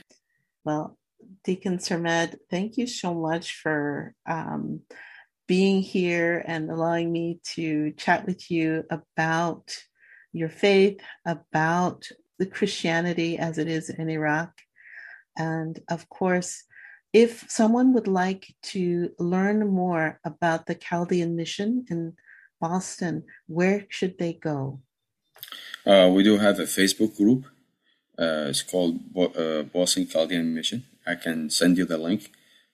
Well, 0.65 0.99
Deacon 1.45 1.79
Sermed, 1.79 2.37
thank 2.51 2.77
you 2.77 2.87
so 2.87 3.15
much 3.15 3.55
for 3.55 4.15
um, 4.27 4.81
being 5.47 5.81
here 5.81 6.43
and 6.47 6.71
allowing 6.71 7.13
me 7.13 7.41
to 7.55 7.93
chat 7.93 8.27
with 8.27 8.51
you 8.51 8.85
about 8.91 9.77
your 10.33 10.49
faith, 10.49 11.01
about 11.25 12.09
the 12.39 12.47
Christianity 12.47 13.39
as 13.39 13.59
it 13.59 13.69
is 13.69 13.89
in 13.89 14.09
Iraq. 14.09 14.51
And 15.39 15.79
of 15.89 16.09
course, 16.09 16.65
if 17.13 17.45
someone 17.49 17.95
would 17.95 18.09
like 18.09 18.55
to 18.75 19.11
learn 19.19 19.67
more 19.69 20.21
about 20.25 20.67
the 20.67 20.75
Chaldean 20.75 21.37
mission 21.37 21.87
in 21.89 22.15
Boston, 22.61 23.25
where 23.47 23.87
should 23.89 24.19
they 24.19 24.35
go? 24.35 24.81
Uh, 25.87 26.11
we 26.13 26.23
do 26.23 26.37
have 26.37 26.59
a 26.59 26.65
Facebook 26.65 27.17
group. 27.17 27.47
Uh, 28.19 28.47
it's 28.49 28.63
called 28.63 29.13
Bo- 29.13 29.33
uh, 29.45 29.63
Boston 29.65 30.07
Chaldean 30.07 30.55
Mission. 30.55 30.85
I 31.07 31.15
can 31.17 31.51
send 31.51 31.77
you 31.79 31.85
the 31.85 31.99
link. 31.99 32.31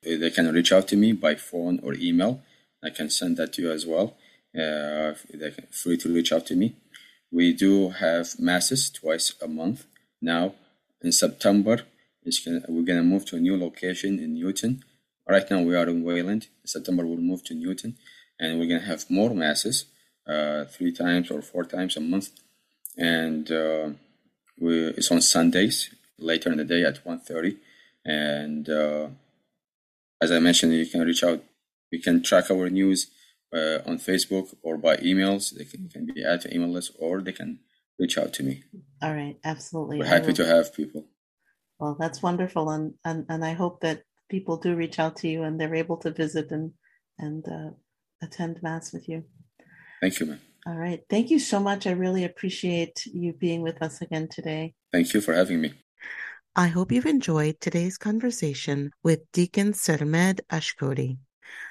Uh, 0.06 0.16
They 0.22 0.30
can 0.30 0.52
reach 0.52 0.72
out 0.72 0.86
to 0.88 0.96
me 0.96 1.12
by 1.12 1.34
phone 1.34 1.80
or 1.82 1.94
email. 1.94 2.42
I 2.82 2.90
can 2.90 3.08
send 3.10 3.36
that 3.36 3.52
to 3.54 3.62
you 3.62 3.70
as 3.70 3.86
well. 3.86 4.16
Uh, 4.54 5.14
they 5.32 5.50
can 5.50 5.66
free 5.70 5.96
to 5.98 6.12
reach 6.14 6.32
out 6.32 6.46
to 6.46 6.54
me. 6.54 6.74
We 7.30 7.52
do 7.54 7.90
have 7.90 8.38
masses 8.38 8.90
twice 8.90 9.34
a 9.40 9.48
month 9.48 9.86
now. 10.20 10.54
In 11.00 11.12
September, 11.12 11.76
gonna, 12.44 12.60
we're 12.68 12.82
gonna 12.84 13.02
move 13.02 13.24
to 13.26 13.36
a 13.36 13.40
new 13.40 13.56
location 13.56 14.18
in 14.18 14.34
Newton. 14.34 14.84
Right 15.28 15.48
now 15.50 15.60
we 15.62 15.74
are 15.74 15.88
in 15.88 16.02
Wayland. 16.04 16.48
In 16.62 16.66
September 16.66 17.06
we'll 17.06 17.16
move 17.32 17.42
to 17.44 17.54
Newton, 17.54 17.96
and 18.38 18.58
we're 18.58 18.68
gonna 18.68 18.90
have 18.92 19.10
more 19.10 19.34
masses, 19.34 19.86
uh, 20.26 20.64
three 20.66 20.92
times 20.92 21.30
or 21.30 21.40
four 21.42 21.64
times 21.64 21.96
a 21.96 22.00
month, 22.00 22.28
and 22.98 23.50
uh, 23.50 23.90
we, 24.58 24.88
it's 24.88 25.10
on 25.10 25.20
Sundays 25.20 25.94
later 26.18 26.50
in 26.50 26.58
the 26.58 26.64
day 26.64 26.84
at 26.84 27.04
1.30. 27.04 27.56
and 28.04 28.68
uh, 28.68 29.08
as 30.22 30.30
I 30.30 30.38
mentioned, 30.38 30.72
you 30.72 30.86
can 30.86 31.00
reach 31.00 31.24
out. 31.24 31.42
You 31.90 32.00
can 32.00 32.22
track 32.22 32.50
our 32.50 32.70
news 32.70 33.10
uh, 33.52 33.78
on 33.84 33.98
Facebook 33.98 34.54
or 34.62 34.78
by 34.78 34.96
emails. 34.98 35.52
They 35.56 35.64
can, 35.64 35.88
can 35.88 36.06
be 36.06 36.24
added 36.24 36.42
to 36.42 36.54
email 36.54 36.68
list, 36.68 36.92
or 36.98 37.20
they 37.20 37.32
can 37.32 37.58
reach 37.98 38.16
out 38.16 38.32
to 38.34 38.44
me. 38.44 38.62
All 39.02 39.12
right, 39.12 39.36
absolutely. 39.44 39.98
We're 39.98 40.06
happy 40.06 40.32
to 40.34 40.46
have 40.46 40.72
people. 40.74 41.06
Well, 41.80 41.96
that's 41.98 42.22
wonderful, 42.22 42.70
and, 42.70 42.94
and 43.04 43.26
and 43.28 43.44
I 43.44 43.54
hope 43.54 43.80
that 43.80 44.04
people 44.30 44.56
do 44.56 44.74
reach 44.74 44.98
out 44.98 45.16
to 45.16 45.28
you 45.28 45.42
and 45.42 45.60
they're 45.60 45.74
able 45.74 45.98
to 45.98 46.10
visit 46.10 46.50
and 46.52 46.72
and 47.18 47.44
uh, 47.48 47.70
attend 48.22 48.62
mass 48.62 48.92
with 48.92 49.08
you. 49.08 49.24
Thank 50.00 50.18
you, 50.20 50.26
man. 50.26 50.40
All 50.64 50.76
right, 50.76 51.00
thank 51.10 51.30
you 51.30 51.40
so 51.40 51.58
much. 51.58 51.88
I 51.88 51.90
really 51.90 52.24
appreciate 52.24 53.04
you 53.06 53.32
being 53.32 53.62
with 53.62 53.82
us 53.82 54.00
again 54.00 54.28
today. 54.28 54.74
Thank 54.92 55.12
you 55.12 55.20
for 55.20 55.34
having 55.34 55.60
me. 55.60 55.72
I 56.54 56.68
hope 56.68 56.92
you've 56.92 57.06
enjoyed 57.06 57.58
today's 57.60 57.98
conversation 57.98 58.92
with 59.02 59.20
Deacon 59.32 59.72
Sermed 59.72 60.40
Ashkouri. 60.50 61.18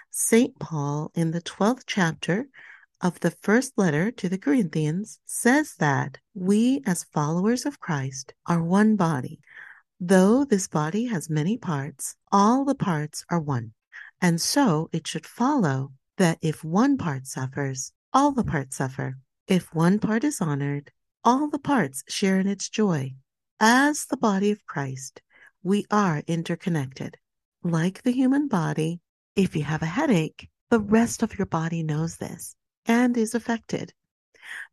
St. 0.10 0.60
Paul, 0.60 1.10
in 1.15 1.32
the 1.32 1.41
12th 1.41 1.84
chapter 1.86 2.47
of 2.99 3.17
the 3.21 3.32
first 3.32 3.77
letter 3.77 4.12
to 4.12 4.27
the 4.27 4.38
Corinthians, 4.38 5.19
says 5.25 5.75
that 5.80 6.17
we, 6.34 6.82
as 6.86 7.06
followers 7.06 7.65
of 7.65 7.80
Christ, 7.80 8.34
are 8.45 8.62
one 8.62 8.97
body. 8.97 9.39
Though 10.01 10.43
this 10.43 10.67
body 10.67 11.06
has 11.06 11.30
many 11.30 11.58
parts, 11.58 12.15
all 12.30 12.65
the 12.65 12.75
parts 12.75 13.23
are 13.30 13.39
one. 13.39 13.71
And 14.19 14.41
so 14.41 14.89
it 14.91 15.08
should 15.08 15.25
follow 15.25 15.93
that 16.17 16.39
if 16.41 16.63
one 16.63 16.97
part 16.97 17.25
suffers, 17.25 17.93
all 18.13 18.32
the 18.32 18.43
parts 18.43 18.78
suffer. 18.78 19.17
If 19.47 19.74
one 19.74 20.00
part 20.00 20.24
is 20.24 20.41
honored, 20.41 20.91
all 21.24 21.50
the 21.50 21.60
parts 21.60 22.04
share 22.08 22.39
in 22.39 22.47
its 22.47 22.69
joy. 22.69 23.15
As 23.60 24.06
the 24.06 24.17
body 24.17 24.52
of 24.52 24.65
Christ, 24.65 25.21
we 25.63 25.86
are 25.91 26.24
interconnected. 26.28 27.17
Like 27.63 28.02
the 28.02 28.12
human 28.12 28.47
body, 28.47 29.00
if 29.36 29.56
you 29.56 29.63
have 29.63 29.82
a 29.82 29.86
headache, 29.86 30.50
the 30.69 30.80
rest 30.80 31.24
of 31.24 31.38
your 31.38 31.45
body 31.45 31.84
knows 31.84 32.17
this 32.17 32.56
and 32.86 33.15
is 33.15 33.36
affected. 33.36 33.93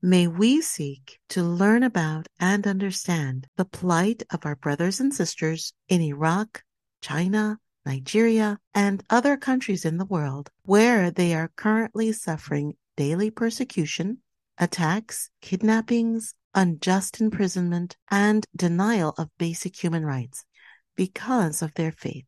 May 0.03 0.27
we 0.27 0.61
seek 0.61 1.21
to 1.29 1.43
learn 1.43 1.83
about 1.83 2.27
and 2.41 2.67
understand 2.67 3.47
the 3.57 3.65
plight 3.65 4.23
of 4.31 4.45
our 4.45 4.57
brothers 4.57 4.99
and 4.99 5.15
sisters 5.15 5.73
in 5.89 6.01
Iraq, 6.01 6.65
China, 7.03 7.59
Nigeria, 7.87 8.59
and 8.75 9.05
other 9.09 9.37
countries 9.37 9.85
in 9.85 9.99
the 9.99 10.05
world 10.05 10.51
where 10.65 11.11
they 11.11 11.35
are 11.35 11.53
currently 11.55 12.11
suffering 12.13 12.75
daily 12.99 13.31
persecution, 13.31 14.19
attacks, 14.59 15.31
kidnappings, 15.41 16.35
unjust 16.53 17.21
imprisonment, 17.21 17.97
and 18.11 18.45
denial 18.57 19.15
of 19.17 19.31
basic 19.39 19.81
human 19.81 20.05
rights 20.05 20.45
because 20.97 21.63
of 21.63 21.73
their 21.75 21.93
faith. 21.93 22.27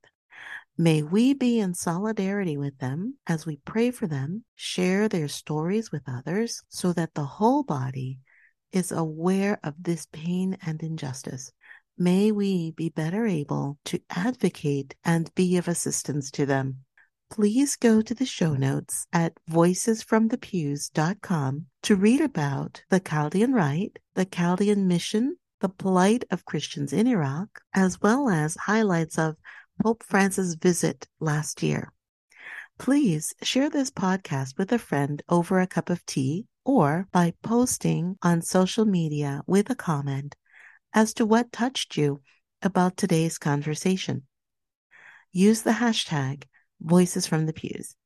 May 0.79 1.03
we 1.03 1.35
be 1.35 1.59
in 1.59 1.75
solidarity 1.75 2.57
with 2.57 2.79
them 2.79 3.19
as 3.27 3.45
we 3.45 3.57
pray 3.65 3.91
for 3.91 4.07
them, 4.07 4.45
share 4.55 5.09
their 5.09 5.27
stories 5.27 5.91
with 5.91 6.03
others 6.07 6.63
so 6.69 6.93
that 6.93 7.15
the 7.15 7.25
whole 7.25 7.65
body 7.65 8.21
is 8.71 8.93
aware 8.93 9.59
of 9.65 9.75
this 9.77 10.07
pain 10.13 10.57
and 10.65 10.81
injustice. 10.85 11.51
May 11.99 12.31
we 12.31 12.71
be 12.71 12.91
better 12.91 13.27
able 13.27 13.77
to 13.87 13.99
advocate 14.09 14.95
and 15.05 15.35
be 15.35 15.57
of 15.57 15.67
assistance 15.67 16.31
to 16.31 16.47
them. 16.47 16.85
Please 17.31 17.77
go 17.77 18.03
to 18.03 18.13
the 18.13 18.27
show 18.27 18.55
notes 18.55 19.07
at 19.13 19.39
voicesfromthepews.com 19.49 21.67
to 21.83 21.97
read 21.97 22.21
about 22.21 22.83
the 22.91 22.99
Chaldean 22.99 23.53
Rite, 23.53 24.01
the 24.15 24.25
Chaldean 24.25 24.89
Mission, 24.89 25.37
the 25.61 25.69
plight 25.69 26.25
of 26.33 26.45
Christians 26.45 26.93
in 26.93 27.07
Iraq, 27.07 27.61
as 27.73 28.01
well 28.01 28.29
as 28.29 28.57
highlights 28.57 29.17
of 29.17 29.37
Pope 29.81 30.03
Francis' 30.03 30.55
visit 30.55 31.07
last 31.21 31.63
year. 31.63 31.93
Please 32.79 33.33
share 33.43 33.71
this 33.71 33.93
podcast 33.93 34.59
with 34.59 34.73
a 34.73 34.79
friend 34.79 35.23
over 35.29 35.61
a 35.61 35.69
cup 35.69 35.89
of 35.89 36.05
tea 36.07 36.49
or 36.65 37.07
by 37.13 37.33
posting 37.45 38.17
on 38.23 38.43
social 38.43 38.85
media 38.85 39.43
with 39.47 39.71
a 39.71 39.77
comment 39.77 40.35
as 40.93 41.15
to 41.15 41.25
what 41.25 41.53
touched 41.53 41.97
you 41.97 42.23
about 42.61 42.97
today's 42.97 43.39
conversation. 43.39 44.25
Use 45.31 45.63
the 45.63 45.73
hashtag 45.73 46.43
Voices 46.81 47.27
from 47.27 47.47
the 47.47 47.53
Pews. 47.53 47.97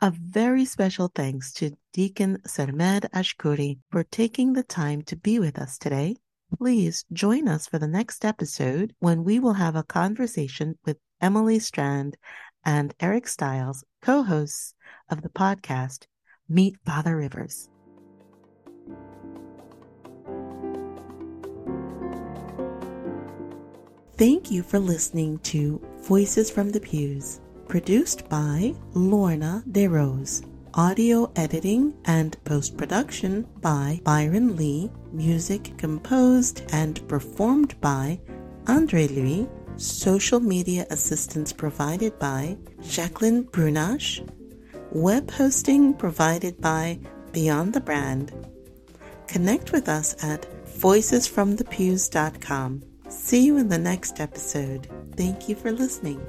A 0.00 0.10
very 0.10 0.64
special 0.64 1.10
thanks 1.14 1.52
to 1.54 1.76
Deacon 1.92 2.38
Sermed 2.46 3.08
Ashkouri 3.14 3.78
for 3.90 4.02
taking 4.02 4.52
the 4.52 4.62
time 4.62 5.02
to 5.02 5.16
be 5.16 5.38
with 5.38 5.58
us 5.58 5.78
today. 5.78 6.16
Please 6.58 7.04
join 7.12 7.48
us 7.48 7.66
for 7.66 7.78
the 7.78 7.88
next 7.88 8.24
episode 8.24 8.94
when 8.98 9.24
we 9.24 9.38
will 9.38 9.54
have 9.54 9.76
a 9.76 9.82
conversation 9.82 10.78
with 10.84 10.98
Emily 11.20 11.58
Strand 11.58 12.16
and 12.64 12.94
Eric 13.00 13.28
Stiles, 13.28 13.84
co 14.02 14.22
hosts 14.22 14.74
of 15.08 15.22
the 15.22 15.28
podcast 15.28 16.06
Meet 16.48 16.76
Father 16.84 17.16
Rivers. 17.16 17.68
Thank 24.16 24.50
you 24.50 24.62
for 24.62 24.78
listening 24.78 25.38
to 25.40 25.80
Voices 26.02 26.48
from 26.48 26.70
the 26.70 26.78
Pews, 26.78 27.40
produced 27.68 28.28
by 28.28 28.74
Lorna 28.92 29.62
DeRose. 29.70 30.44
Audio 30.74 31.32
editing 31.36 31.94
and 32.04 32.36
post 32.44 32.76
production 32.76 33.46
by 33.60 34.00
Byron 34.04 34.56
Lee. 34.56 34.90
Music 35.12 35.72
composed 35.78 36.62
and 36.72 37.06
performed 37.08 37.80
by 37.80 38.18
Andre 38.66 39.06
Louis. 39.08 39.48
Social 39.76 40.40
media 40.40 40.86
assistance 40.90 41.52
provided 41.52 42.18
by 42.18 42.56
Jacqueline 42.82 43.44
Brunache. 43.44 44.28
Web 44.92 45.30
hosting 45.30 45.94
provided 45.94 46.60
by 46.60 46.98
Beyond 47.32 47.72
the 47.72 47.80
Brand. 47.80 48.32
Connect 49.26 49.72
with 49.72 49.88
us 49.88 50.14
at 50.22 50.46
voicesfromthepews.com. 50.66 52.82
See 53.08 53.44
you 53.44 53.56
in 53.58 53.68
the 53.68 53.78
next 53.78 54.20
episode. 54.20 54.88
Thank 55.16 55.48
you 55.48 55.54
for 55.54 55.70
listening. 55.72 56.20